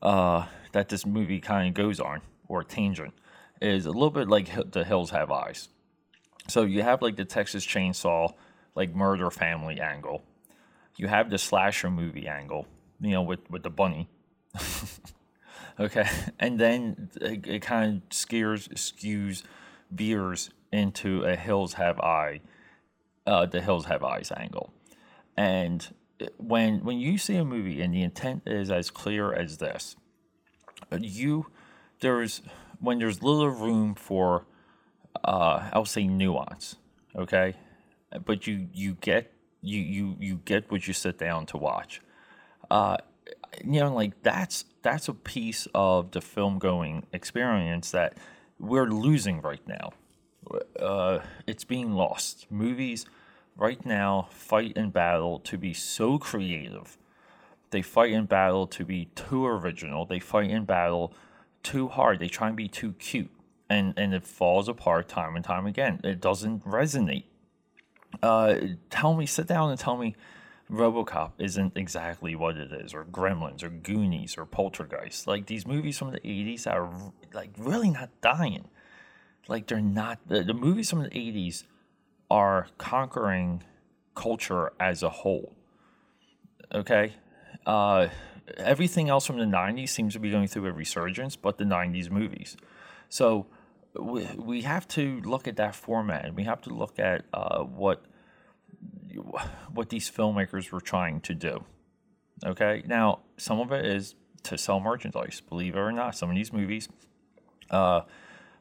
uh, 0.00 0.46
that 0.72 0.88
this 0.88 1.04
movie 1.04 1.40
kind 1.40 1.68
of 1.68 1.74
goes 1.74 1.98
on 1.98 2.22
or 2.46 2.62
tangent 2.62 3.12
is 3.60 3.86
a 3.86 3.90
little 3.90 4.10
bit 4.10 4.28
like 4.28 4.48
the 4.70 4.84
hills 4.84 5.10
have 5.10 5.32
eyes. 5.32 5.68
So 6.46 6.62
you 6.62 6.82
have 6.82 7.02
like 7.02 7.16
the 7.16 7.24
Texas 7.24 7.66
Chainsaw 7.66 8.34
like 8.76 8.94
murder 8.94 9.30
family 9.32 9.80
angle. 9.80 10.22
You 10.96 11.08
have 11.08 11.28
the 11.28 11.38
slasher 11.38 11.90
movie 11.90 12.28
angle, 12.28 12.68
you 13.00 13.10
know, 13.10 13.22
with 13.22 13.50
with 13.50 13.64
the 13.64 13.70
bunny. 13.70 14.08
okay, 15.80 16.08
and 16.38 16.60
then 16.60 17.10
it, 17.20 17.46
it 17.48 17.62
kind 17.62 17.96
of 17.96 18.16
scares 18.16 18.68
skews 18.68 19.42
veers 19.90 20.50
into 20.72 21.24
a 21.24 21.34
hills 21.34 21.74
have 21.74 21.98
eye, 21.98 22.42
uh, 23.26 23.44
the 23.46 23.60
hills 23.60 23.86
have 23.86 24.04
eyes 24.04 24.30
angle, 24.36 24.72
and 25.36 25.88
when 26.36 26.84
when 26.84 26.98
you 26.98 27.18
see 27.18 27.36
a 27.36 27.44
movie 27.44 27.80
and 27.80 27.92
the 27.92 28.02
intent 28.02 28.42
is 28.46 28.70
as 28.70 28.90
clear 28.90 29.32
as 29.32 29.58
this, 29.58 29.96
you 30.98 31.46
there's 32.00 32.42
when 32.80 32.98
there's 32.98 33.22
little 33.22 33.48
room 33.48 33.94
for 33.94 34.46
uh, 35.24 35.70
I'll 35.72 35.84
say 35.84 36.06
nuance, 36.06 36.76
okay, 37.16 37.54
but 38.24 38.46
you 38.46 38.68
you 38.72 38.94
get 39.00 39.32
you 39.60 39.80
you 39.80 40.16
you 40.20 40.40
get 40.44 40.70
what 40.70 40.86
you 40.86 40.94
sit 40.94 41.18
down 41.18 41.46
to 41.46 41.56
watch. 41.56 42.00
Uh, 42.70 42.98
you 43.64 43.80
know, 43.80 43.92
like 43.94 44.22
that's 44.22 44.64
that's 44.82 45.08
a 45.08 45.14
piece 45.14 45.66
of 45.74 46.10
the 46.12 46.20
film 46.20 46.58
going 46.58 47.06
experience 47.12 47.90
that 47.90 48.16
we're 48.58 48.88
losing 48.88 49.40
right 49.40 49.66
now. 49.66 49.92
Uh, 50.78 51.20
it's 51.46 51.64
being 51.64 51.92
lost. 51.92 52.46
Movies 52.50 53.06
right 53.56 53.84
now 53.84 54.28
fight 54.30 54.72
and 54.76 54.92
battle 54.92 55.38
to 55.40 55.58
be 55.58 55.72
so 55.72 56.18
creative. 56.18 56.98
They 57.70 57.82
fight 57.82 58.12
in 58.12 58.26
battle 58.26 58.66
to 58.68 58.84
be 58.84 59.06
too 59.14 59.46
original. 59.46 60.06
They 60.06 60.20
fight 60.20 60.50
in 60.50 60.64
battle 60.64 61.12
too 61.62 61.88
hard. 61.88 62.20
They 62.20 62.28
try 62.28 62.48
and 62.48 62.56
be 62.56 62.68
too 62.68 62.92
cute. 62.94 63.30
and 63.68 63.94
and 63.96 64.14
it 64.14 64.26
falls 64.26 64.68
apart 64.68 65.08
time 65.08 65.36
and 65.36 65.44
time 65.44 65.66
again. 65.66 66.00
It 66.04 66.20
doesn't 66.20 66.64
resonate. 66.64 67.24
Uh, 68.22 68.54
tell 68.90 69.14
me, 69.14 69.26
sit 69.26 69.46
down 69.48 69.70
and 69.70 69.78
tell 69.78 69.96
me, 69.96 70.14
RoboCop 70.70 71.32
isn't 71.38 71.76
exactly 71.76 72.34
what 72.36 72.56
it 72.56 72.72
is, 72.72 72.94
or 72.94 73.04
Gremlins, 73.04 73.62
or 73.62 73.70
Goonies, 73.70 74.36
or 74.38 74.46
Poltergeist. 74.46 75.26
Like 75.26 75.46
these 75.46 75.66
movies 75.66 75.98
from 75.98 76.12
the 76.12 76.20
'80s 76.20 76.66
are 76.66 76.90
like 77.32 77.50
really 77.58 77.90
not 77.90 78.10
dying. 78.20 78.68
Like 79.48 79.66
they're 79.66 79.80
not 79.80 80.20
the, 80.26 80.42
the 80.42 80.54
movies 80.54 80.90
from 80.90 81.02
the 81.02 81.10
'80s 81.10 81.64
are 82.34 82.66
conquering 82.78 83.62
culture 84.16 84.72
as 84.80 85.04
a 85.04 85.08
whole. 85.08 85.52
Okay, 86.74 87.12
uh, 87.64 88.08
everything 88.56 89.08
else 89.08 89.24
from 89.24 89.38
the 89.38 89.44
'90s 89.44 89.90
seems 89.90 90.14
to 90.14 90.18
be 90.18 90.32
going 90.32 90.48
through 90.48 90.66
a 90.66 90.72
resurgence, 90.72 91.36
but 91.36 91.58
the 91.58 91.64
'90s 91.64 92.10
movies. 92.10 92.56
So 93.08 93.46
we, 93.94 94.24
we 94.36 94.62
have 94.62 94.88
to 94.88 95.20
look 95.20 95.46
at 95.46 95.54
that 95.56 95.76
format. 95.76 96.34
We 96.34 96.42
have 96.42 96.60
to 96.62 96.70
look 96.70 96.98
at 96.98 97.24
uh, 97.32 97.62
what 97.62 98.04
what 99.72 99.90
these 99.90 100.10
filmmakers 100.10 100.72
were 100.72 100.80
trying 100.80 101.20
to 101.20 101.34
do. 101.34 101.64
Okay, 102.44 102.82
now 102.84 103.20
some 103.36 103.60
of 103.60 103.70
it 103.70 103.86
is 103.86 104.16
to 104.42 104.58
sell 104.58 104.80
merchandise. 104.80 105.40
Believe 105.48 105.76
it 105.76 105.78
or 105.78 105.92
not, 105.92 106.16
some 106.16 106.30
of 106.30 106.34
these 106.34 106.52
movies 106.52 106.88
uh, 107.70 108.00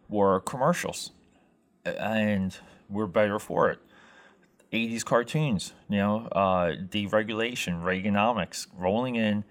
were 0.08 0.42
commercials, 0.42 1.12
and 1.84 2.56
we're 2.90 3.08
better 3.08 3.40
for 3.40 3.70
it. 3.70 3.80
80s 4.72 5.06
cartoons, 5.06 5.74
you 5.88 5.98
know, 5.98 6.28
uh, 6.32 6.72
deregulation, 6.90 7.84
Reaganomics, 7.84 8.68
rolling 8.76 9.16
in 9.16 9.44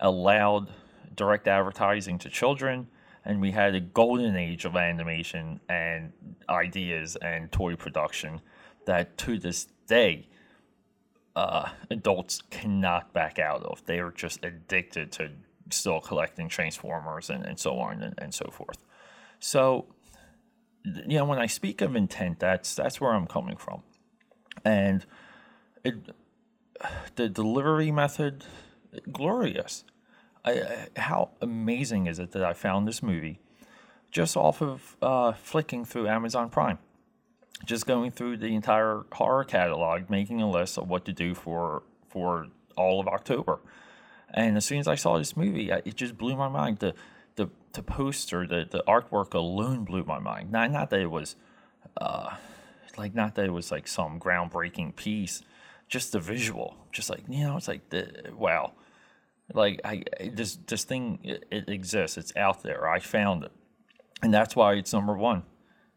allowed 0.00 0.72
direct 1.14 1.48
advertising 1.48 2.18
to 2.18 2.28
children 2.28 2.88
and 3.26 3.40
we 3.40 3.50
had 3.50 3.74
a 3.74 3.80
golden 3.80 4.36
age 4.36 4.64
of 4.64 4.76
animation 4.76 5.60
and 5.68 6.12
ideas 6.48 7.16
and 7.16 7.50
toy 7.50 7.74
production 7.74 8.40
that 8.86 9.18
to 9.18 9.36
this 9.36 9.66
day 9.88 10.28
uh, 11.34 11.68
adults 11.90 12.40
cannot 12.50 13.12
back 13.12 13.38
out 13.40 13.62
of. 13.64 13.84
They 13.84 13.98
are 13.98 14.12
just 14.12 14.44
addicted 14.44 15.10
to 15.12 15.30
still 15.70 16.00
collecting 16.00 16.48
Transformers 16.48 17.28
and, 17.28 17.44
and 17.44 17.58
so 17.58 17.78
on 17.78 18.02
and, 18.02 18.14
and 18.18 18.32
so 18.32 18.48
forth. 18.52 18.78
So, 19.40 19.86
you 20.86 21.18
know, 21.18 21.24
when 21.24 21.38
I 21.38 21.46
speak 21.46 21.80
of 21.80 21.96
intent, 21.96 22.38
that's 22.38 22.74
that's 22.74 23.00
where 23.00 23.12
I'm 23.12 23.26
coming 23.26 23.56
from, 23.56 23.82
and 24.64 25.04
it, 25.84 25.94
the 27.16 27.28
delivery 27.28 27.90
method, 27.90 28.44
glorious. 29.10 29.84
I, 30.44 30.86
how 30.96 31.30
amazing 31.40 32.06
is 32.06 32.20
it 32.20 32.30
that 32.32 32.44
I 32.44 32.52
found 32.52 32.86
this 32.86 33.02
movie 33.02 33.40
just 34.12 34.36
off 34.36 34.62
of 34.62 34.96
uh, 35.02 35.32
flicking 35.32 35.84
through 35.84 36.06
Amazon 36.06 36.50
Prime? 36.50 36.78
Just 37.64 37.86
going 37.86 38.10
through 38.10 38.36
the 38.36 38.54
entire 38.54 39.04
horror 39.10 39.42
catalog, 39.42 40.08
making 40.08 40.40
a 40.40 40.48
list 40.48 40.78
of 40.78 40.88
what 40.88 41.04
to 41.06 41.12
do 41.12 41.34
for 41.34 41.82
for 42.08 42.46
all 42.76 43.00
of 43.00 43.08
October. 43.08 43.58
And 44.32 44.56
as 44.56 44.64
soon 44.64 44.78
as 44.78 44.86
I 44.86 44.94
saw 44.94 45.18
this 45.18 45.36
movie, 45.36 45.70
it 45.70 45.94
just 45.96 46.16
blew 46.18 46.36
my 46.36 46.48
mind. 46.48 46.78
The 46.78 46.94
the 47.76 47.82
poster, 47.82 48.46
the 48.46 48.66
the 48.70 48.82
artwork 48.86 49.34
alone 49.34 49.84
blew 49.84 50.04
my 50.04 50.18
mind. 50.18 50.50
Not 50.50 50.70
not 50.72 50.90
that 50.90 51.00
it 51.00 51.10
was, 51.10 51.36
uh, 52.00 52.34
like 52.98 53.14
not 53.14 53.34
that 53.36 53.46
it 53.46 53.52
was 53.52 53.70
like 53.70 53.86
some 53.86 54.18
groundbreaking 54.18 54.96
piece, 54.96 55.42
just 55.88 56.12
the 56.12 56.20
visual, 56.20 56.76
just 56.92 57.08
like 57.08 57.22
you 57.28 57.44
know, 57.44 57.56
it's 57.56 57.68
like 57.68 57.88
the 57.90 58.32
wow 58.36 58.72
like 59.54 59.80
I 59.84 60.02
this 60.32 60.56
this 60.66 60.84
thing 60.84 61.20
it, 61.22 61.44
it, 61.50 61.68
exists. 61.68 62.18
It's 62.18 62.34
out 62.36 62.62
there. 62.62 62.88
I 62.88 62.98
found 62.98 63.44
it, 63.44 63.52
and 64.22 64.32
that's 64.32 64.56
why 64.56 64.74
it's 64.74 64.92
number 64.92 65.16
one. 65.16 65.44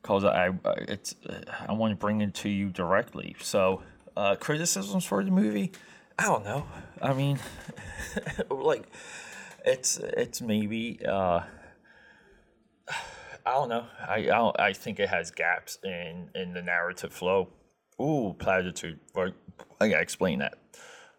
Cause 0.01 0.23
I 0.23 0.51
it's 0.87 1.15
I 1.67 1.73
want 1.73 1.91
to 1.91 1.97
bring 1.97 2.21
it 2.21 2.33
to 2.35 2.49
you 2.49 2.69
directly. 2.69 3.35
So 3.41 3.81
uh, 4.15 4.35
criticisms 4.35 5.03
for 5.03 5.23
the 5.23 5.31
movie, 5.31 5.71
I 6.17 6.23
don't 6.23 6.45
know. 6.45 6.65
I 7.01 7.13
mean, 7.13 7.39
like 8.49 8.87
it's 9.65 9.97
it's 9.97 10.41
maybe 10.41 10.99
uh, 11.05 11.41
I 13.45 13.53
don't 13.53 13.69
know. 13.69 13.85
I 14.07 14.15
I, 14.15 14.21
don't, 14.21 14.59
I 14.59 14.73
think 14.73 14.99
it 14.99 15.09
has 15.09 15.31
gaps 15.31 15.77
in 15.83 16.29
in 16.35 16.53
the 16.53 16.61
narrative 16.61 17.13
flow. 17.13 17.49
Ooh, 18.01 18.35
platitude. 18.37 18.99
Right, 19.15 19.33
I 19.81 19.89
gotta 19.89 20.01
explain 20.01 20.39
that 20.39 20.57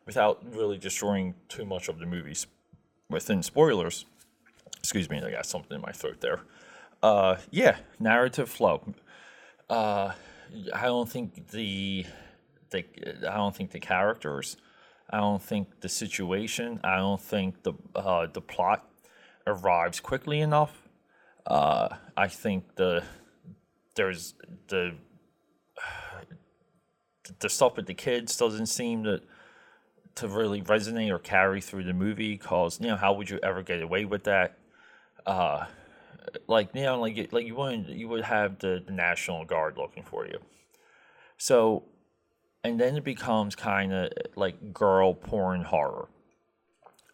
without 0.07 0.43
really 0.55 0.79
destroying 0.79 1.35
too 1.49 1.65
much 1.65 1.89
of 1.89 1.99
the 1.99 2.07
movies 2.07 2.47
within 3.09 3.43
spoilers. 3.43 4.07
Excuse 4.79 5.11
me, 5.11 5.21
I 5.21 5.31
got 5.31 5.47
something 5.47 5.75
in 5.75 5.83
my 5.83 5.93
throat 5.93 6.21
there. 6.21 6.41
Uh, 7.03 7.37
yeah, 7.51 7.77
narrative 7.99 8.49
flow. 8.49 8.83
Uh, 9.69 10.13
I 10.75 10.87
don't 10.87 11.09
think 11.09 11.51
the, 11.51 12.07
the 12.71 12.85
I 13.31 13.37
don't 13.37 13.55
think 13.55 13.71
the 13.71 13.81
characters, 13.81 14.57
I 15.09 15.19
don't 15.19 15.43
think 15.43 15.81
the 15.81 15.89
situation, 15.89 16.81
I 16.83 16.97
don't 16.97 17.21
think 17.21 17.63
the 17.63 17.75
uh, 17.95 18.27
the 18.33 18.41
plot 18.41 18.89
arrives 19.47 20.01
quickly 20.01 20.41
enough. 20.41 20.80
Uh, 21.51 21.89
I 22.17 22.29
think 22.29 22.77
the 22.77 23.03
there's 23.97 24.35
the 24.69 24.95
the 27.41 27.49
stuff 27.49 27.77
with 27.77 27.87
the 27.87 27.95
kids 27.95 28.37
doesn't 28.37 28.67
seem 28.67 29.03
to 29.03 29.21
to 30.15 30.29
really 30.29 30.63
resonate 30.63 31.11
or 31.11 31.19
carry 31.19 31.61
through 31.61 31.83
the 31.83 31.93
movie 31.93 32.37
because 32.37 32.81
you 32.81 32.87
know 32.87 32.97
how 32.97 33.13
would 33.15 33.29
you 33.29 33.41
ever 33.43 33.65
get 33.65 33.83
away 33.83 34.05
with 34.05 34.25
that? 34.25 34.59
Uh 35.27 35.67
like 36.47 36.69
you 36.73 36.83
know 36.85 37.01
like 37.01 37.33
like 37.33 37.47
you 37.47 37.57
would 37.57 37.89
you 37.89 38.07
would 38.07 38.23
have 38.23 38.61
the, 38.61 38.81
the 38.87 38.93
national 38.93 39.45
guard 39.45 39.77
looking 39.77 40.05
for 40.05 40.27
you. 40.27 40.39
So 41.37 41.83
and 42.63 42.79
then 42.79 42.97
it 42.97 43.03
becomes 43.03 43.57
kind 43.57 43.93
of 43.93 44.13
like 44.37 44.73
girl 44.73 45.15
porn 45.15 45.65
horror. 45.65 46.09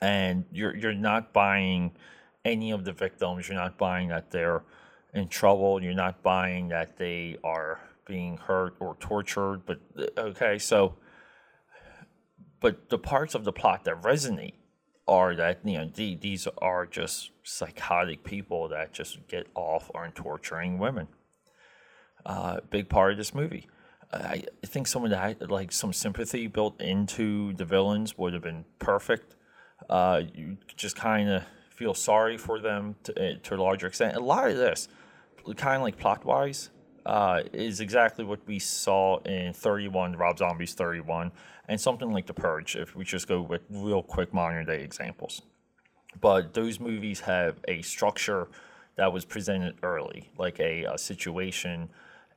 And 0.03 0.45
you're 0.53 0.77
you're 0.77 0.93
not 0.93 1.33
buying 1.33 1.93
any 2.47 2.71
of 2.71 2.85
the 2.85 2.93
victims 2.93 3.49
you're 3.49 3.59
not 3.59 3.77
buying 3.77 4.09
that 4.09 4.31
they're 4.31 4.63
in 5.15 5.29
trouble 5.29 5.83
you're 5.83 5.95
not 5.95 6.23
buying 6.23 6.69
that 6.69 6.97
they 6.97 7.37
are 7.43 7.81
being 8.07 8.37
hurt 8.37 8.75
or 8.81 8.97
tortured 9.01 9.63
but 9.67 9.79
okay 10.17 10.59
so 10.59 10.95
but 12.61 12.89
the 12.89 12.99
parts 12.99 13.35
of 13.35 13.45
the 13.45 13.53
plot 13.53 13.85
that 13.85 14.01
resonate 14.03 14.55
are 15.09 15.35
that 15.35 15.61
you 15.65 15.79
know 15.79 15.91
the, 15.95 16.17
these 16.17 16.49
are 16.59 16.87
just 16.87 17.31
psychotic 17.43 18.25
people 18.25 18.69
that 18.69 18.93
just 18.93 19.27
get 19.29 19.47
off 19.55 19.91
on 19.95 20.13
torturing 20.13 20.79
women. 20.79 21.09
Uh, 22.25 22.59
big 22.71 22.89
part 22.89 23.13
of 23.13 23.19
this 23.19 23.35
movie. 23.35 23.69
I 24.13 24.45
think 24.65 24.87
some 24.87 25.05
of 25.05 25.11
that, 25.11 25.51
like 25.51 25.73
some 25.73 25.93
sympathy 25.93 26.47
built 26.47 26.81
into 26.81 27.53
the 27.55 27.65
villains, 27.65 28.17
would 28.17 28.33
have 28.35 28.43
been 28.43 28.65
perfect. 28.79 29.35
Uh, 29.91 30.23
you 30.35 30.57
just 30.77 30.97
kind 30.97 31.29
of 31.29 31.43
feel 31.77 31.95
sorry 31.95 32.39
for 32.39 32.59
them 32.59 32.97
to, 33.05 33.17
eh, 33.23 33.35
to 33.43 33.55
a 33.55 33.57
larger 33.57 33.87
extent. 33.87 34.17
A 34.17 34.21
lot 34.21 34.49
of 34.49 34.57
this, 34.57 34.89
kind 35.57 35.77
of 35.77 35.83
like 35.83 35.99
plot 35.99 36.25
wise, 36.25 36.71
uh, 37.05 37.43
is 37.53 37.81
exactly 37.81 38.25
what 38.25 38.41
we 38.47 38.59
saw 38.59 39.19
in 39.21 39.53
31, 39.53 40.17
Rob 40.17 40.39
Zombie's 40.39 40.75
31, 40.75 41.31
and 41.69 41.81
something 41.81 42.11
like 42.11 42.27
The 42.27 42.35
Purge, 42.35 42.77
if 42.77 42.97
we 42.97 43.05
just 43.05 43.29
go 43.29 43.43
with 43.43 43.63
real 43.71 44.03
quick 44.03 44.33
modern 44.35 44.67
day 44.67 44.83
examples. 44.83 45.43
But 46.21 46.55
those 46.55 46.81
movies 46.81 47.21
have 47.21 47.57
a 47.69 47.83
structure 47.83 48.49
that 48.97 49.13
was 49.13 49.25
presented 49.25 49.77
early, 49.83 50.31
like 50.39 50.59
a, 50.59 50.85
a 50.85 50.99
situation, 50.99 51.91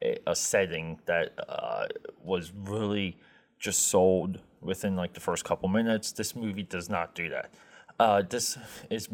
a, 0.03 0.17
a, 0.27 0.35
setting 0.35 0.99
that 1.05 1.33
uh, 1.47 1.87
was 2.21 2.51
really 2.53 3.17
just 3.57 3.87
sold 3.87 4.39
within 4.61 4.97
like 4.97 5.13
the 5.13 5.19
first 5.21 5.45
couple 5.45 5.69
minutes. 5.69 6.11
This 6.11 6.35
movie 6.35 6.63
does 6.63 6.89
not 6.89 7.15
do 7.15 7.29
that. 7.29 7.53
Uh, 7.99 8.21
this 8.21 8.57
is 8.89 9.09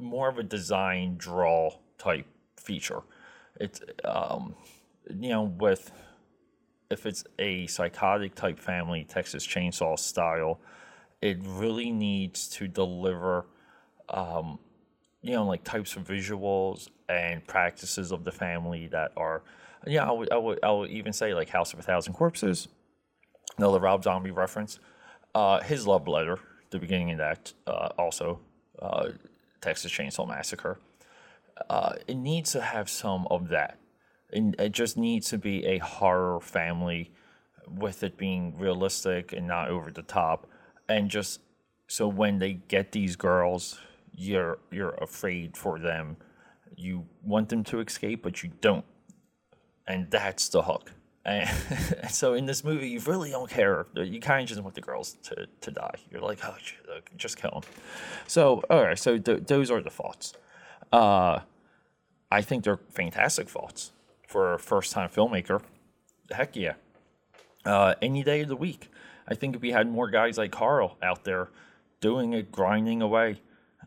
more 0.00 0.28
of 0.28 0.38
a 0.38 0.42
design 0.42 1.16
draw 1.18 1.70
type 1.98 2.26
feature. 2.56 3.02
It's 3.60 3.80
um, 4.04 4.54
you 5.08 5.28
know, 5.28 5.42
with 5.42 5.92
if 6.90 7.06
it's 7.06 7.24
a 7.38 7.66
psychotic 7.66 8.34
type 8.34 8.58
family, 8.58 9.04
Texas 9.04 9.46
Chainsaw 9.46 9.98
style, 9.98 10.60
it 11.20 11.38
really 11.42 11.90
needs 11.90 12.48
to 12.48 12.68
deliver, 12.68 13.46
um, 14.08 14.58
you 15.22 15.32
know, 15.32 15.44
like 15.44 15.64
types 15.64 15.96
of 15.96 16.04
visuals 16.04 16.88
and 17.08 17.46
practices 17.46 18.12
of 18.12 18.24
the 18.24 18.32
family 18.32 18.86
that 18.88 19.12
are, 19.16 19.42
yeah, 19.86 20.08
I 20.08 20.12
would, 20.12 20.32
I 20.32 20.36
would, 20.36 20.58
I 20.62 20.70
would 20.70 20.90
even 20.90 21.12
say 21.12 21.34
like 21.34 21.48
House 21.48 21.72
of 21.72 21.80
a 21.80 21.82
Thousand 21.82 22.14
Corpses, 22.14 22.68
another 23.58 23.80
Rob 23.80 24.04
Zombie 24.04 24.30
reference, 24.30 24.78
uh, 25.34 25.60
his 25.60 25.86
love 25.86 26.06
letter, 26.06 26.38
the 26.70 26.78
beginning 26.78 27.12
of 27.12 27.18
that, 27.18 27.52
uh, 27.66 27.90
also, 27.98 28.40
uh, 28.80 29.10
Texas 29.60 29.92
Chainsaw 29.92 30.26
Massacre. 30.28 30.78
Uh, 31.70 31.94
it 32.06 32.16
needs 32.16 32.52
to 32.52 32.60
have 32.60 32.88
some 32.90 33.26
of 33.30 33.48
that 33.48 33.78
and 34.32 34.54
it 34.58 34.72
just 34.72 34.96
needs 34.96 35.30
to 35.30 35.38
be 35.38 35.64
a 35.66 35.78
horror 35.78 36.40
family 36.40 37.10
with 37.68 38.02
it 38.02 38.16
being 38.16 38.58
realistic 38.58 39.32
and 39.32 39.46
not 39.46 39.68
over 39.70 39.90
the 39.90 40.02
top 40.02 40.46
and 40.88 41.10
just 41.10 41.40
so 41.88 42.08
when 42.08 42.38
they 42.38 42.54
get 42.54 42.92
these 42.92 43.16
girls 43.16 43.78
you're 44.14 44.58
you're 44.70 44.94
afraid 44.96 45.56
for 45.56 45.78
them 45.78 46.16
You 46.76 47.06
want 47.24 47.48
them 47.48 47.64
to 47.64 47.80
escape, 47.80 48.22
but 48.22 48.42
you 48.42 48.50
don't. 48.60 48.84
And 49.86 50.10
that's 50.10 50.48
the 50.48 50.62
hook. 50.62 50.92
And 51.26 51.50
so 52.10 52.34
in 52.34 52.46
this 52.46 52.62
movie, 52.62 52.88
you 52.88 53.00
really 53.00 53.30
don't 53.30 53.50
care. 53.50 53.86
You 53.94 54.20
kind 54.20 54.42
of 54.42 54.48
just 54.48 54.62
want 54.62 54.76
the 54.76 54.80
girls 54.80 55.16
to, 55.24 55.46
to 55.60 55.70
die. 55.72 55.96
You're 56.10 56.20
like, 56.22 56.38
oh, 56.44 56.56
just 57.16 57.36
kill 57.36 57.50
them. 57.50 57.62
So, 58.28 58.62
all 58.70 58.84
right, 58.84 58.98
so 58.98 59.18
th- 59.18 59.42
those 59.46 59.70
are 59.70 59.82
the 59.82 59.90
thoughts. 59.90 60.34
Uh, 60.92 61.40
I 62.30 62.42
think 62.42 62.62
they're 62.62 62.78
fantastic 62.90 63.48
thoughts 63.48 63.92
for 64.28 64.54
a 64.54 64.58
first 64.58 64.92
time 64.92 65.10
filmmaker. 65.10 65.60
Heck 66.30 66.54
yeah. 66.54 66.74
Uh, 67.64 67.94
any 68.00 68.22
day 68.22 68.42
of 68.42 68.48
the 68.48 68.56
week. 68.56 68.88
I 69.28 69.34
think 69.34 69.56
if 69.56 69.62
we 69.62 69.72
had 69.72 69.90
more 69.90 70.08
guys 70.08 70.38
like 70.38 70.52
Carl 70.52 70.96
out 71.02 71.24
there 71.24 71.48
doing 72.00 72.32
it, 72.34 72.52
grinding 72.52 73.02
away, 73.02 73.40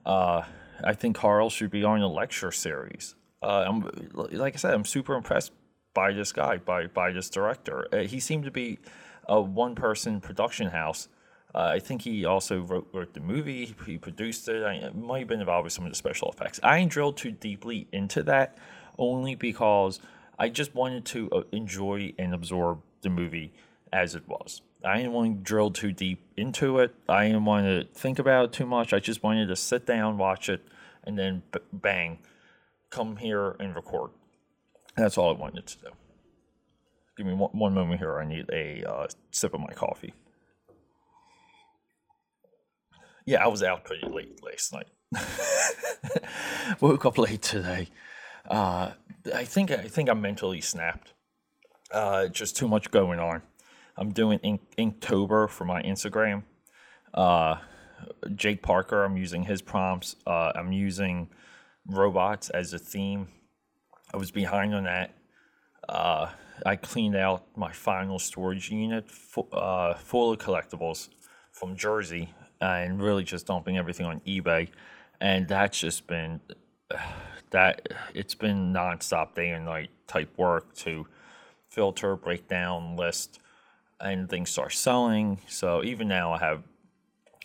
uh, 0.06 0.42
I 0.84 0.94
think 0.94 1.16
Carl 1.16 1.50
should 1.50 1.72
be 1.72 1.86
on 1.86 2.02
a 2.02 2.08
lecture 2.10 2.52
series. 2.52 3.16
Uh, 3.42 3.82
like 4.14 4.56
I 4.56 4.58
said, 4.58 4.74
I'm 4.74 4.84
super 4.84 5.16
impressed 5.16 5.54
by 5.94 6.12
this 6.14 6.32
guy, 6.32 6.58
by 6.58 6.88
by 6.88 7.12
this 7.12 7.30
director. 7.30 7.88
Uh, 7.92 7.98
he 8.00 8.20
seemed 8.20 8.46
to 8.46 8.52
be 8.52 8.80
a 9.28 9.40
one 9.40 9.76
person 9.76 10.22
production 10.22 10.70
house. 10.70 11.08
Uh, 11.54 11.72
I 11.74 11.80
think 11.80 12.04
he 12.04 12.26
also 12.26 12.62
wrote, 12.62 12.88
wrote 12.94 13.14
the 13.14 13.20
movie. 13.20 13.76
He 13.86 13.98
produced 13.98 14.48
it. 14.50 14.64
I 14.64 14.92
might 14.92 15.20
have 15.20 15.28
been 15.28 15.40
involved 15.40 15.64
with 15.64 15.74
some 15.74 15.86
of 15.86 15.92
the 15.92 15.96
special 15.96 16.30
effects. 16.30 16.60
I 16.62 16.78
ain't 16.78 16.92
drilled 16.92 17.18
too 17.18 17.32
deeply 17.32 17.88
into 17.92 18.22
that, 18.24 18.58
only 19.00 19.34
because 19.34 20.00
I 20.38 20.50
just 20.50 20.76
wanted 20.76 21.06
to 21.06 21.30
uh, 21.32 21.42
enjoy 21.52 22.14
and 22.20 22.36
absorb 22.36 22.82
the 23.02 23.10
movie 23.10 23.52
as 23.92 24.14
it 24.14 24.28
was. 24.28 24.62
I 24.86 24.98
didn't 24.98 25.14
want 25.14 25.38
to 25.38 25.44
drill 25.44 25.72
too 25.72 25.92
deep 25.92 26.22
into 26.38 26.80
it. 26.80 26.94
I 27.08 27.28
didn't 27.28 27.46
want 27.46 27.66
to 27.66 28.00
think 28.00 28.20
about 28.20 28.46
it 28.46 28.54
too 28.54 28.66
much. 28.66 28.94
I 28.94 29.00
just 29.00 29.24
wanted 29.24 29.48
to 29.48 29.56
sit 29.56 29.86
down, 29.86 30.18
watch 30.18 30.50
it, 30.50 30.62
and 31.04 31.18
then 31.18 31.44
b- 31.52 31.60
bang, 31.74 32.20
come 32.90 33.18
here 33.18 33.56
and 33.60 33.76
record. 33.76 34.12
That's 35.00 35.18
all 35.18 35.34
I 35.34 35.40
wanted 35.40 35.66
to 35.66 35.78
do. 35.78 35.88
Give 37.18 37.26
me 37.26 37.34
one, 37.34 37.52
one 37.52 37.74
moment 37.74 38.00
here. 38.00 38.20
I 38.20 38.26
need 38.26 38.50
a 38.52 38.84
uh, 38.84 39.08
sip 39.32 39.54
of 39.54 39.62
my 39.62 39.74
coffee. 39.74 40.14
Yeah, 43.26 43.44
I 43.44 43.48
was 43.48 43.64
out 43.64 43.86
pretty 43.86 44.08
late 44.08 44.42
last 44.44 44.74
night. 44.74 44.88
Woke 46.82 47.06
up 47.06 47.18
late 47.18 47.42
today. 47.42 47.88
Uh, 48.50 48.92
I 49.34 49.44
think 49.46 49.72
I 49.72 49.88
think 49.88 50.10
I 50.10 50.14
mentally 50.14 50.62
snapped. 50.62 51.14
Uh, 51.92 52.28
just 52.28 52.58
too 52.58 52.68
much 52.68 52.92
going 52.92 53.20
on. 53.20 53.42
I'm 53.98 54.12
doing 54.12 54.40
Ink- 54.40 54.76
Inktober 54.78 55.50
for 55.50 55.66
my 55.66 55.82
Instagram. 55.84 56.44
Uh, 57.14 57.58
Jake 58.36 58.62
Parker, 58.62 59.04
I'm 59.04 59.18
using 59.18 59.44
his 59.44 59.62
prompts. 59.62 60.16
Uh, 60.26 60.52
I'm 60.56 60.72
using 60.72 61.30
robots 61.86 62.50
as 62.50 62.74
a 62.74 62.80
theme. 62.80 63.28
I 64.14 64.18
was 64.18 64.32
behind 64.32 64.74
on 64.74 64.84
that. 64.84 65.12
Uh, 65.88 66.30
I 66.66 66.76
cleaned 66.76 67.16
out 67.16 67.46
my 67.56 67.72
final 67.72 68.20
storage 68.20 68.70
unit 68.70 69.10
full, 69.10 69.48
uh, 69.54 69.94
full 69.96 70.32
of 70.34 70.40
collectibles 70.40 71.10
from 71.52 71.76
Jersey 71.76 72.34
and 72.62 73.02
really 73.02 73.24
just 73.24 73.48
dumping 73.48 73.78
everything 73.78 74.06
on 74.06 74.20
eBay. 74.22 74.70
And 75.22 75.48
that's 75.48 75.80
just 75.80 76.08
been 76.08 76.42
that 77.52 77.88
it's 78.14 78.36
been 78.36 78.74
nonstop 78.74 79.34
day 79.34 79.50
and 79.50 79.66
night 79.66 79.90
type 80.08 80.30
work 80.38 80.76
to 80.76 81.08
filter, 81.70 82.16
break 82.16 82.48
down, 82.48 82.96
list, 82.96 83.40
and 84.00 84.30
things 84.30 84.50
start 84.50 84.74
selling. 84.74 85.40
So 85.48 85.84
even 85.84 86.08
now, 86.08 86.34
I 86.34 86.40
have 86.40 86.64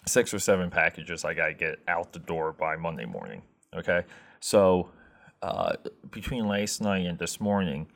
six 0.07 0.35
or 0.35 0.39
seven 0.39 0.71
packages 0.71 1.25
I 1.25 1.35
got 1.35 1.47
to 1.47 1.55
get 1.55 1.79
out 1.89 2.13
the 2.13 2.19
door 2.19 2.53
by 2.53 2.77
Monday 2.77 3.07
morning. 3.07 3.43
Okay. 3.75 4.03
So 4.41 4.91
uh, 5.45 5.77
between 6.11 6.49
last 6.49 6.81
night 6.81 7.05
and 7.05 7.19
this 7.19 7.39
morning, 7.39 7.87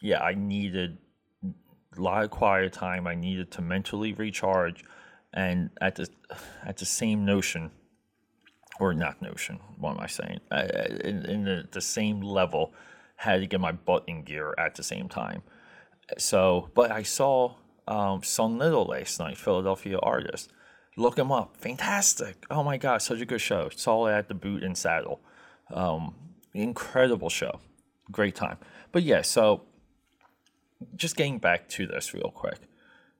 yeah, 0.00 0.20
I 0.20 0.34
needed 0.34 0.98
a 1.44 2.00
lot 2.00 2.24
of 2.24 2.30
quiet 2.30 2.72
time. 2.72 3.06
I 3.06 3.14
needed 3.14 3.52
to 3.52 3.62
mentally 3.62 4.12
recharge. 4.12 4.84
And 5.32 5.70
at 5.80 5.94
the, 5.94 6.08
at 6.64 6.78
the 6.78 6.84
same 6.84 7.24
notion, 7.24 7.70
or 8.80 8.92
not 8.92 9.22
notion, 9.22 9.60
what 9.78 9.92
am 9.92 10.00
I 10.00 10.08
saying? 10.08 10.40
Uh, 10.50 10.66
in, 11.04 11.24
in 11.26 11.44
the, 11.44 11.68
the 11.70 11.80
same 11.80 12.20
level, 12.20 12.74
had 13.18 13.40
to 13.40 13.46
get 13.46 13.60
my 13.60 13.72
butt 13.72 14.02
in 14.08 14.24
gear 14.24 14.52
at 14.58 14.74
the 14.74 14.82
same 14.82 15.08
time. 15.08 15.42
So, 16.18 16.70
but 16.74 16.90
I 16.90 17.04
saw 17.04 17.54
um, 17.86 18.24
Son 18.24 18.58
Little 18.58 18.84
last 18.84 19.20
night, 19.20 19.38
Philadelphia 19.38 19.98
artist. 20.02 20.50
Look 20.96 21.18
him 21.18 21.30
up. 21.30 21.56
Fantastic. 21.56 22.44
Oh 22.50 22.64
my 22.64 22.78
God, 22.78 23.00
such 23.00 23.20
a 23.20 23.26
good 23.26 23.40
show. 23.40 23.70
Saw 23.74 24.08
it 24.08 24.12
at 24.12 24.28
the 24.28 24.34
Boot 24.34 24.64
and 24.64 24.76
Saddle. 24.76 25.20
Um, 25.72 26.14
incredible 26.56 27.28
show. 27.28 27.60
Great 28.10 28.34
time. 28.34 28.58
But 28.92 29.02
yeah, 29.02 29.22
so 29.22 29.62
just 30.94 31.16
getting 31.16 31.38
back 31.38 31.68
to 31.70 31.86
this 31.86 32.14
real 32.14 32.32
quick. 32.34 32.58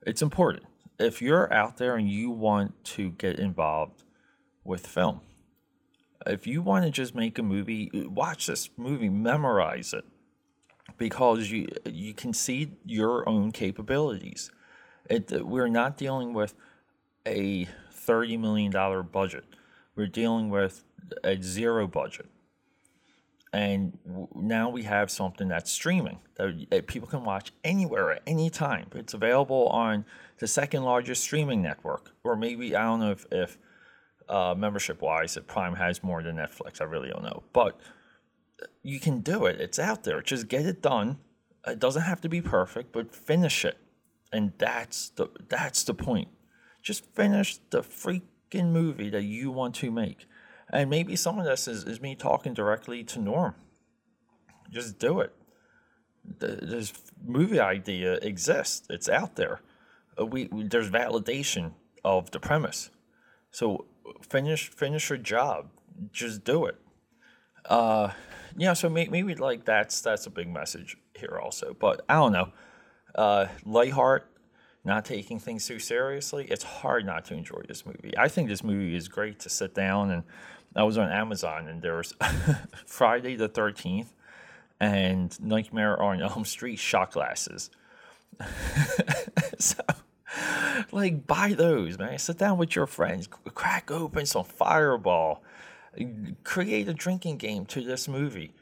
It's 0.07 0.23
important. 0.23 0.65
If 0.99 1.21
you're 1.21 1.53
out 1.53 1.77
there 1.77 1.97
and 1.97 2.09
you 2.09 2.31
want 2.31 2.85
to 2.85 3.11
get 3.11 3.39
involved 3.39 4.05
with 4.65 4.87
film, 4.87 5.21
if 6.27 6.47
you 6.47 6.63
want 6.63 6.85
to 6.85 6.91
just 6.91 7.15
make 7.15 7.39
a 7.39 7.43
movie, 7.43 7.91
watch 7.95 8.47
this 8.47 8.71
movie, 8.77 9.09
memorize 9.09 9.93
it 9.93 10.05
because 10.99 11.51
you 11.51 11.69
you 11.85 12.15
can 12.15 12.33
see 12.33 12.73
your 12.85 13.29
own 13.29 13.53
capabilities. 13.53 14.51
It, 15.09 15.47
we're 15.47 15.69
not 15.69 15.97
dealing 15.97 16.33
with 16.33 16.55
a 17.25 17.69
$30 17.95 18.41
million 18.41 18.73
budget. 19.13 19.45
We're 19.95 20.07
dealing 20.07 20.51
with 20.51 20.85
a 21.23 21.41
zero 21.41 21.87
budget. 21.87 22.27
And 23.57 23.99
now 24.35 24.69
we 24.69 24.83
have 24.83 25.11
something 25.11 25.49
that's 25.49 25.71
streaming 25.71 26.19
that 26.37 26.87
people 26.87 27.09
can 27.09 27.25
watch 27.25 27.53
anywhere 27.65 28.13
at 28.13 28.23
any 28.27 28.51
time. 28.51 28.89
It's 28.95 29.15
available 29.15 29.69
on 29.69 30.05
the 30.39 30.47
second 30.47 30.83
largest 30.83 31.23
streaming 31.23 31.63
network, 31.63 32.13
or 32.23 32.37
maybe 32.37 32.77
I 32.77 32.83
don't 32.83 33.01
know 33.01 33.13
if, 33.13 33.27
if 33.33 33.59
uh, 34.29 34.55
membership 34.57 35.01
wise, 35.01 35.37
if 35.37 35.47
Prime 35.47 35.75
has 35.77 36.03
more 36.03 36.23
than 36.23 36.37
Netflix. 36.37 36.81
I 36.81 36.85
really 36.85 37.09
don't 37.09 37.23
know, 37.23 37.45
but 37.53 37.81
you 38.83 39.01
can 39.01 39.21
do 39.21 39.47
it. 39.47 39.61
It's 39.61 39.79
out 39.79 40.05
there. 40.05 40.21
Just 40.21 40.49
get 40.49 40.67
it 40.67 40.83
done. 40.83 41.19
It 41.67 41.79
doesn't 41.79 42.03
have 42.03 42.21
to 42.23 42.29
be 42.29 42.43
perfect, 42.43 42.93
but 42.93 43.15
finish 43.15 43.65
it 43.65 43.79
and 44.33 44.53
that's 44.59 45.11
the 45.11 45.29
that's 45.49 45.85
the 45.85 45.95
point. 45.95 46.29
Just 46.83 47.05
finish 47.15 47.59
the 47.71 47.81
freaking 47.81 48.71
movie 48.71 49.11
that 49.11 49.23
you 49.23 49.51
want 49.51 49.75
to 49.77 49.91
make. 49.91 50.27
And 50.71 50.91
maybe 50.91 51.17
some 51.17 51.39
of 51.39 51.45
this 51.45 51.69
is, 51.69 51.85
is 51.85 52.01
me 52.01 52.15
talking 52.15 52.55
directly 52.55 53.05
to 53.05 53.21
Norm. 53.21 53.55
Just 54.71 54.99
do 54.99 55.21
it. 55.21 55.33
This 56.39 56.93
movie 57.25 57.61
idea 57.61 58.15
exists. 58.15 58.87
It's 58.91 59.09
out 59.09 59.37
there. 59.37 59.61
Uh, 60.21 60.27
we, 60.27 60.47
we, 60.47 60.65
there's 60.65 60.91
validation 60.91 61.73
of 62.05 62.31
the 62.33 62.41
premise. 62.41 62.91
So 63.53 63.87
finish 64.29 64.69
finish 64.69 65.09
your 65.09 65.19
job. 65.19 65.71
Just 66.11 66.43
do 66.43 66.65
it. 66.65 66.77
Uh, 67.65 68.11
yeah. 68.57 68.73
So 68.73 68.89
maybe, 68.89 69.11
maybe 69.11 69.35
like 69.37 69.65
that's 69.65 70.01
that's 70.01 70.27
a 70.27 70.31
big 70.31 70.49
message 70.49 70.97
here 71.15 71.39
also. 71.41 71.77
But 71.79 72.05
I 72.09 72.15
don't 72.15 72.33
know 72.33 72.53
uh, 73.17 73.47
Lightheart, 73.65 74.31
not 74.87 75.05
taking 75.05 75.41
things 75.41 75.67
too 75.67 75.81
seriously, 75.81 76.47
it's 76.49 76.63
hard 76.63 77.05
not 77.05 77.25
to 77.27 77.35
enjoy 77.35 77.61
this 77.67 77.85
movie. 77.85 78.17
I 78.17 78.29
think 78.29 78.49
this 78.49 78.63
movie 78.63 78.95
is 78.95 79.09
great 79.09 79.41
to 79.41 79.51
sit 79.51 79.75
down 79.75 80.13
and 80.13 80.23
I 80.77 80.85
was 80.85 80.97
on 80.97 81.11
Amazon 81.11 81.67
and 81.67 81.83
there 81.83 81.97
was 81.97 82.15
Friday 82.87 83.35
the 83.35 83.49
13th 83.49 84.07
and 84.79 85.39
Nightmare 85.43 86.01
on 86.01 86.23
Elm 86.23 86.45
Street 86.45 86.79
shot 86.79 87.11
glasses. 87.13 87.71
so, 89.59 89.83
like, 90.93 91.27
buy 91.27 91.55
those, 91.55 91.99
man. 91.99 92.19
Sit 92.19 92.39
down 92.39 92.57
with 92.57 92.77
your 92.77 92.87
friends, 92.87 93.29
crack 93.55 93.91
open 93.91 94.25
some 94.25 94.45
Fireball, 94.45 95.43
create 96.45 96.89
a 96.89 96.95
drinking 96.95 97.39
game 97.39 97.67
to 97.67 97.81
this 97.83 98.07
movie 98.07 98.53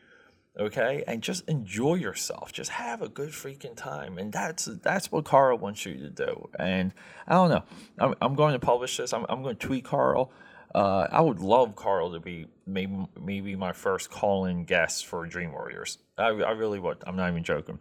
okay? 0.58 1.04
And 1.06 1.22
just 1.22 1.48
enjoy 1.48 1.94
yourself. 1.94 2.52
Just 2.52 2.70
have 2.70 3.02
a 3.02 3.08
good 3.08 3.30
freaking 3.30 3.76
time. 3.76 4.18
And 4.18 4.32
that's 4.32 4.64
that's 4.64 5.10
what 5.10 5.24
carl 5.24 5.58
wants 5.58 5.84
you 5.86 5.96
to 5.98 6.10
do. 6.10 6.48
And 6.58 6.92
i 7.26 7.34
don't 7.34 7.50
know. 7.50 7.64
I'm, 7.98 8.14
I'm 8.20 8.34
going 8.34 8.52
to 8.52 8.58
publish 8.58 8.96
this. 8.96 9.12
I'm, 9.12 9.26
I'm 9.28 9.42
going 9.42 9.56
to 9.56 9.66
tweet 9.66 9.84
carl. 9.84 10.32
Uh, 10.74 11.06
i 11.12 11.20
would 11.20 11.38
love 11.38 11.76
carl 11.76 12.10
to 12.12 12.18
be 12.18 12.48
maybe 12.66 13.06
maybe 13.20 13.54
my 13.54 13.72
first 13.72 14.10
call-in 14.10 14.64
guest 14.64 15.06
for 15.06 15.24
dream 15.26 15.52
warriors. 15.52 15.98
I, 16.18 16.28
I 16.28 16.50
really 16.50 16.80
would. 16.80 16.98
I'm 17.06 17.16
not 17.16 17.30
even 17.30 17.44
joking. 17.44 17.78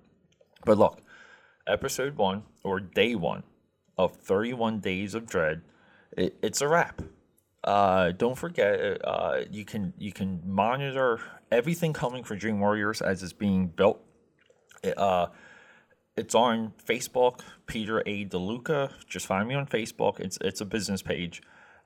But 0.66 0.78
look 0.78 1.02
episode 1.66 2.18
one 2.18 2.44
or 2.64 2.80
day 2.80 3.16
one 3.16 3.42
of 3.98 4.16
31 4.18 4.80
days 4.80 5.16
of 5.16 5.26
dread 5.26 5.62
it, 6.18 6.36
it's 6.42 6.62
a 6.62 6.68
wrap. 6.68 7.02
Uh, 7.64 8.12
don't 8.12 8.38
forget, 8.38 9.00
uh, 9.06 9.42
you 9.50 9.64
can 9.64 9.94
you 9.98 10.12
can 10.12 10.42
monitor 10.46 11.22
everything 11.54 11.94
coming 11.94 12.24
for 12.24 12.36
Dream 12.36 12.60
Warriors 12.60 13.02
as 13.02 13.22
it's 13.24 13.32
being 13.32 13.68
built. 13.68 14.02
Uh, 14.98 15.28
it's 16.18 16.36
on 16.36 16.74
Facebook, 16.86 17.42
Peter 17.68 18.02
A. 18.06 18.26
DeLuca. 18.26 18.92
Just 19.08 19.28
find 19.28 19.48
me 19.48 19.56
on 19.56 19.68
Facebook. 19.68 20.20
It's 20.20 20.38
it's 20.42 20.62
a 20.62 20.66
business 20.66 21.02
page, 21.02 21.42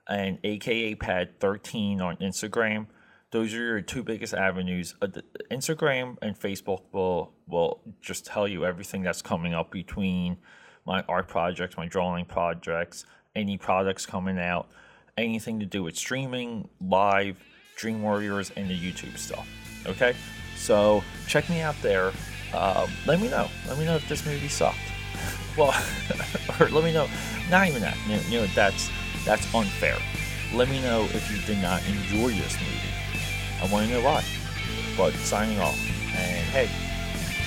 and 0.08 0.39
AKA 0.43 0.95
Pad 0.95 1.39
thirteen 1.39 2.01
on 2.01 2.17
Instagram. 2.17 2.88
Those 3.32 3.53
are 3.53 3.58
your 3.58 3.82
two 3.82 4.03
biggest 4.03 4.34
avenues. 4.34 4.95
Uh, 5.01 5.08
Instagram 5.51 6.17
and 6.21 6.39
Facebook 6.39 6.84
will 6.91 7.34
will 7.45 7.82
just 8.01 8.25
tell 8.25 8.47
you 8.47 8.65
everything 8.65 9.03
that's 9.03 9.21
coming 9.21 9.53
up 9.53 9.69
between 9.69 10.38
my 10.86 11.03
art 11.10 11.27
projects, 11.27 11.77
my 11.77 11.88
drawing 11.88 12.25
projects, 12.25 13.06
any 13.36 13.58
products 13.58 14.06
coming 14.06 14.39
out, 14.39 14.69
anything 15.17 15.60
to 15.60 15.65
do 15.65 15.84
with 15.84 15.97
streaming, 15.97 16.69
live, 16.82 17.38
Dream 17.77 18.01
Warriors, 18.01 18.51
and 18.57 18.69
the 18.69 18.77
YouTube 18.77 19.17
stuff. 19.17 19.47
Okay, 19.85 20.13
so 20.55 21.03
check 21.27 21.49
me 21.49 21.61
out 21.61 21.75
there. 21.81 22.11
Uh, 22.53 22.87
let 23.05 23.21
me 23.21 23.29
know. 23.29 23.47
Let 23.67 23.77
me 23.77 23.85
know 23.85 23.95
if 23.95 24.09
this 24.09 24.25
movie 24.25 24.47
sucked. 24.49 24.77
well, 25.57 25.73
or 26.59 26.67
let 26.69 26.83
me 26.83 26.91
know. 26.91 27.07
Not 27.49 27.67
even 27.67 27.81
that. 27.81 27.95
You 28.29 28.41
know, 28.41 28.47
that's 28.47 28.89
that's 29.23 29.53
unfair. 29.53 29.97
Let 30.53 30.69
me 30.69 30.81
know 30.81 31.03
if 31.03 31.31
you 31.31 31.41
did 31.45 31.61
not 31.61 31.81
enjoy 31.87 32.29
this 32.29 32.57
movie. 32.59 32.93
I 33.61 33.67
want 33.71 33.87
to 33.87 33.93
know 33.93 34.01
why. 34.01 34.23
But 34.97 35.13
signing 35.13 35.59
off. 35.59 35.77
And 36.15 36.45
hey, 36.49 36.69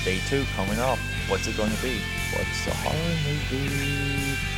day 0.05 0.21
two 0.29 0.45
coming 0.55 0.79
up. 0.79 0.99
What's 1.29 1.47
it 1.47 1.57
going 1.57 1.71
to 1.71 1.83
be? 1.83 2.01
What's 2.37 2.65
the 2.65 2.73
horror 2.75 2.97
movie? 3.27 4.50